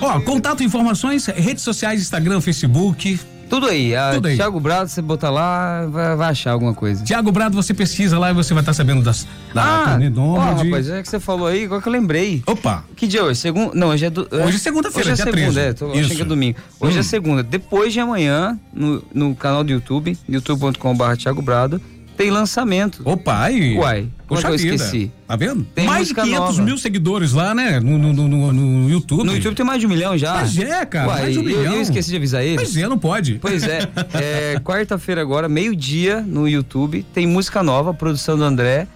Ó, 0.00 0.20
contato, 0.20 0.62
informações, 0.62 1.26
redes 1.26 1.62
sociais, 1.62 2.00
Instagram, 2.00 2.40
Facebook. 2.40 3.18
Tudo 3.48 3.66
aí. 3.68 3.94
A 3.94 4.12
Tudo 4.14 4.28
aí. 4.28 4.36
Thiago 4.36 4.58
Brado, 4.58 4.88
você 4.88 5.00
botar 5.00 5.30
lá, 5.30 5.86
vai, 5.86 6.16
vai 6.16 6.30
achar 6.30 6.52
alguma 6.52 6.74
coisa. 6.74 7.04
Tiago 7.04 7.30
Brado, 7.30 7.54
você 7.54 7.72
pesquisa 7.72 8.18
lá 8.18 8.30
e 8.30 8.34
você 8.34 8.52
vai 8.52 8.62
estar 8.62 8.72
sabendo 8.72 9.02
das, 9.02 9.26
da 9.54 9.62
ah, 9.62 9.90
turnê 9.90 10.12
ó, 10.16 10.34
rapaz, 10.36 10.90
é 10.90 11.02
que 11.02 11.08
você 11.08 11.20
falou 11.20 11.46
aí, 11.46 11.64
agora 11.64 11.80
que 11.80 11.88
eu 11.88 11.92
lembrei. 11.92 12.42
Opa, 12.46 12.84
Que 12.96 13.06
dia 13.06 13.20
é 13.20 13.22
hoje? 13.22 13.40
Segunda? 13.40 13.72
Não, 13.74 13.88
hoje 13.88 14.06
é 14.06 14.10
do, 14.10 14.28
Hoje 14.32 14.56
é 14.56 14.58
segunda-feira, 14.58 15.12
Hoje 15.12 15.22
é 15.22 15.24
dia 15.24 15.32
segunda, 15.32 15.52
13. 15.52 15.60
é. 15.60 15.72
Tô 15.72 15.86
Isso. 15.92 15.98
achando 16.00 16.16
que 16.16 16.22
é 16.22 16.24
domingo. 16.24 16.58
Hoje 16.80 16.96
Hum. 16.96 17.00
é 17.00 17.02
segunda. 17.02 17.42
Depois 17.42 17.92
de 17.92 18.00
amanhã, 18.00 18.58
no, 18.72 19.02
no 19.14 19.34
canal 19.34 19.62
do 19.62 19.70
YouTube, 19.70 20.18
youtube.com.br 20.28 21.16
Thiago 21.16 21.40
Brado, 21.42 21.80
tem 22.16 22.30
lançamento. 22.30 23.02
opa, 23.04 23.42
aí. 23.44 23.76
Uai, 23.76 24.08
Poxa 24.26 24.40
é 24.40 24.44
que 24.44 24.66
eu 24.68 24.74
esqueci? 24.74 25.10
Tá 25.28 25.36
vendo? 25.36 25.64
Tem 25.74 25.84
Mais 25.86 26.08
de 26.08 26.14
música 26.14 26.22
500 26.22 26.40
nova. 26.48 26.62
mil 26.62 26.78
seguidores 26.78 27.32
lá, 27.32 27.54
né? 27.54 27.78
No, 27.78 27.96
no, 27.98 28.12
no, 28.12 28.52
no- 28.52 28.90
YouTube. 28.90 29.24
No 29.24 29.34
YouTube 29.34 29.54
tem 29.54 29.64
mais 29.66 29.80
de 29.80 29.86
um 29.86 29.88
milhão 29.90 30.16
já. 30.18 30.34
Mas 30.34 30.58
é, 30.58 30.84
cara, 30.86 31.08
Uai, 31.08 31.20
mais 31.22 31.32
de 31.34 31.38
um 31.38 31.42
eu- 31.42 31.58
milhão. 31.58 31.74
Eu, 31.74 31.82
esqueci 31.82 32.10
de 32.10 32.16
avisar 32.16 32.42
ele. 32.44 32.56
Pois 32.56 32.76
é, 32.76 32.88
não 32.88 32.98
pode. 32.98 33.38
Pois 33.40 33.62
é, 33.62 33.80
é 34.14 34.58
quarta-feira 34.60 35.20
agora, 35.20 35.48
meio-dia 35.48 36.20
no 36.20 36.48
YouTube, 36.48 37.04
tem 37.14 37.26
música 37.26 37.62
nova, 37.62 37.94
produção 37.94 38.36
do 38.36 38.42
André. 38.44 38.86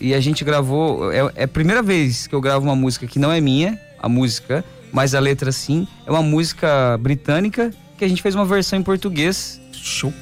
E 0.00 0.14
a 0.14 0.20
gente 0.20 0.42
gravou. 0.44 1.12
É, 1.12 1.30
é 1.36 1.44
a 1.44 1.48
primeira 1.48 1.82
vez 1.82 2.26
que 2.26 2.34
eu 2.34 2.40
gravo 2.40 2.64
uma 2.64 2.74
música 2.76 3.06
que 3.06 3.18
não 3.18 3.30
é 3.30 3.40
minha, 3.40 3.78
a 4.02 4.08
música, 4.08 4.64
mas 4.92 5.14
a 5.14 5.20
letra 5.20 5.52
sim. 5.52 5.86
É 6.06 6.10
uma 6.10 6.22
música 6.22 6.96
britânica 6.98 7.70
que 7.98 8.04
a 8.04 8.08
gente 8.08 8.22
fez 8.22 8.34
uma 8.34 8.46
versão 8.46 8.78
em 8.78 8.82
português. 8.82 9.60
Show. 9.72 10.12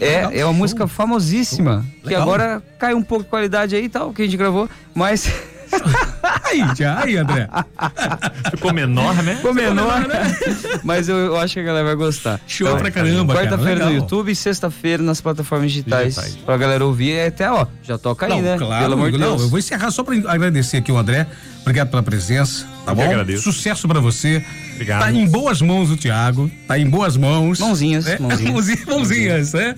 É, 0.00 0.16
Legal, 0.16 0.32
é 0.32 0.36
uma 0.36 0.42
show. 0.44 0.54
música 0.54 0.86
famosíssima. 0.88 1.84
Que 2.02 2.08
Legal. 2.08 2.22
agora 2.22 2.62
cai 2.78 2.94
um 2.94 3.02
pouco 3.02 3.24
de 3.24 3.30
qualidade 3.30 3.74
aí 3.76 3.84
e 3.84 3.88
tal, 3.88 4.12
que 4.12 4.22
a 4.22 4.24
gente 4.24 4.36
gravou, 4.36 4.68
mas. 4.94 5.30
Aí, 6.44 6.62
já, 6.76 7.00
aí, 7.02 7.16
André. 7.16 7.48
Ficou 8.52 8.72
menor, 8.72 9.14
né? 9.24 9.34
Ficou 9.36 9.52
menor, 9.52 10.06
mas 10.84 11.08
eu, 11.08 11.16
eu 11.16 11.36
acho 11.36 11.54
que 11.54 11.60
a 11.60 11.62
galera 11.64 11.84
vai 11.84 11.96
gostar. 11.96 12.40
Show 12.46 12.76
pra 12.76 12.90
caramba, 12.92 13.34
cara. 13.34 13.48
Quarta-feira 13.48 13.86
no. 13.86 13.92
YouTube 13.92 14.30
e 14.30 14.36
sexta-feira 14.36 15.02
nas 15.02 15.20
plataformas 15.20 15.72
digitais. 15.72 16.14
Digitais. 16.14 16.36
Pra 16.44 16.56
galera 16.56 16.84
ouvir. 16.84 17.12
É 17.14 17.26
até, 17.26 17.50
ó, 17.50 17.66
já 17.82 17.98
toca 17.98 18.26
aí, 18.26 18.32
Não, 18.32 18.40
né? 18.42 18.56
claro, 18.56 18.82
Pelo 18.84 18.94
amor 18.94 19.10
de 19.10 19.18
não, 19.18 19.30
Deus. 19.30 19.42
eu 19.42 19.48
vou 19.48 19.58
encerrar 19.58 19.90
só 19.90 20.04
pra 20.04 20.14
agradecer 20.30 20.76
aqui 20.76 20.92
o 20.92 20.96
André. 20.96 21.26
Obrigado 21.62 21.90
pela 21.90 22.02
presença, 22.02 22.64
tá 22.86 22.92
Eu 22.92 22.96
que 22.96 23.02
bom? 23.02 23.10
agradeço. 23.10 23.42
Sucesso 23.52 23.88
pra 23.88 23.98
você. 23.98 24.44
Obrigado. 24.74 25.00
Tá 25.02 25.12
em 25.12 25.26
boas 25.26 25.62
mãos 25.62 25.90
o 25.90 25.96
Thiago, 25.96 26.50
tá 26.66 26.78
em 26.78 26.86
boas 26.88 27.16
mãos. 27.16 27.58
Mãozinhas, 27.60 28.06
É, 28.06 28.18
mãozinhas. 28.18 28.50
mãozinhas, 28.52 28.84
mãozinhas, 28.86 29.52
né? 29.52 29.74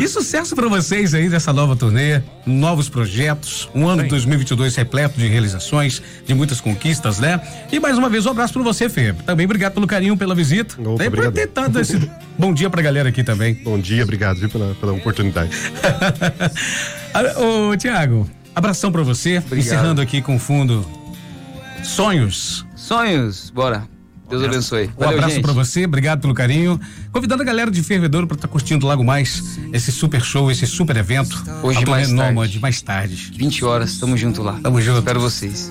E 0.00 0.08
sucesso 0.08 0.54
pra 0.56 0.68
vocês 0.68 1.14
aí 1.14 1.28
nessa 1.28 1.52
nova 1.52 1.76
turnê, 1.76 2.20
novos 2.44 2.88
projetos, 2.88 3.68
um 3.74 3.86
ano 3.88 4.02
de 4.02 4.08
2022 4.08 4.74
repleto 4.74 5.18
de 5.18 5.26
realizações, 5.28 6.02
de 6.26 6.34
muitas 6.34 6.60
conquistas, 6.60 7.18
né? 7.18 7.40
E 7.70 7.78
mais 7.78 7.96
uma 7.96 8.08
vez 8.08 8.26
um 8.26 8.30
abraço 8.30 8.52
pra 8.52 8.62
você, 8.62 8.88
Fê. 8.88 9.12
Também 9.24 9.44
obrigado 9.46 9.74
pelo 9.74 9.86
carinho, 9.86 10.16
pela 10.16 10.34
visita. 10.34 10.74
Opa, 10.80 11.04
e 11.04 11.10
por 11.10 11.18
obrigado. 11.20 11.32
ter 11.34 11.46
dado 11.48 11.80
esse 11.80 12.10
bom 12.38 12.52
dia 12.52 12.68
pra 12.68 12.82
galera 12.82 13.08
aqui 13.08 13.22
também. 13.22 13.54
Bom 13.54 13.78
dia, 13.78 14.02
obrigado 14.02 14.38
viu, 14.38 14.48
pela, 14.50 14.74
pela 14.74 14.92
oportunidade. 14.92 15.50
Ah, 17.12 17.22
Ô, 17.40 17.76
Tiago, 17.76 18.30
abração 18.54 18.92
pra 18.92 19.02
você. 19.02 19.42
Encerrando 19.52 20.00
aqui 20.00 20.22
com 20.22 20.36
o 20.36 20.38
fundo 20.38 20.86
Sonhos. 21.82 22.64
Sonhos, 22.76 23.50
bora. 23.50 23.82
Deus 24.30 24.44
abençoe. 24.44 24.86
Um 24.96 25.00
Valeu, 25.04 25.18
abraço 25.18 25.42
pra 25.42 25.52
você, 25.52 25.84
obrigado 25.84 26.20
pelo 26.20 26.32
carinho. 26.32 26.80
Convidando 27.12 27.42
a 27.42 27.44
galera 27.44 27.68
de 27.68 27.82
Fervedouro 27.82 28.28
pra 28.28 28.36
estar 28.36 28.46
curtindo 28.46 28.86
logo 28.86 29.02
mais 29.02 29.58
esse 29.72 29.90
super 29.90 30.22
show, 30.22 30.50
esse 30.52 30.68
super 30.68 30.96
evento. 30.96 31.42
Hoje 31.64 31.84
mais 31.84 32.06
tarde. 32.06 32.14
Nômade, 32.14 32.60
mais 32.60 32.80
tarde. 32.80 33.32
20 33.36 33.64
horas, 33.64 33.98
tamo 33.98 34.16
junto 34.16 34.40
lá. 34.40 34.60
Tamo 34.62 34.80
junto. 34.80 35.00
Espero 35.00 35.20
vocês. 35.20 35.68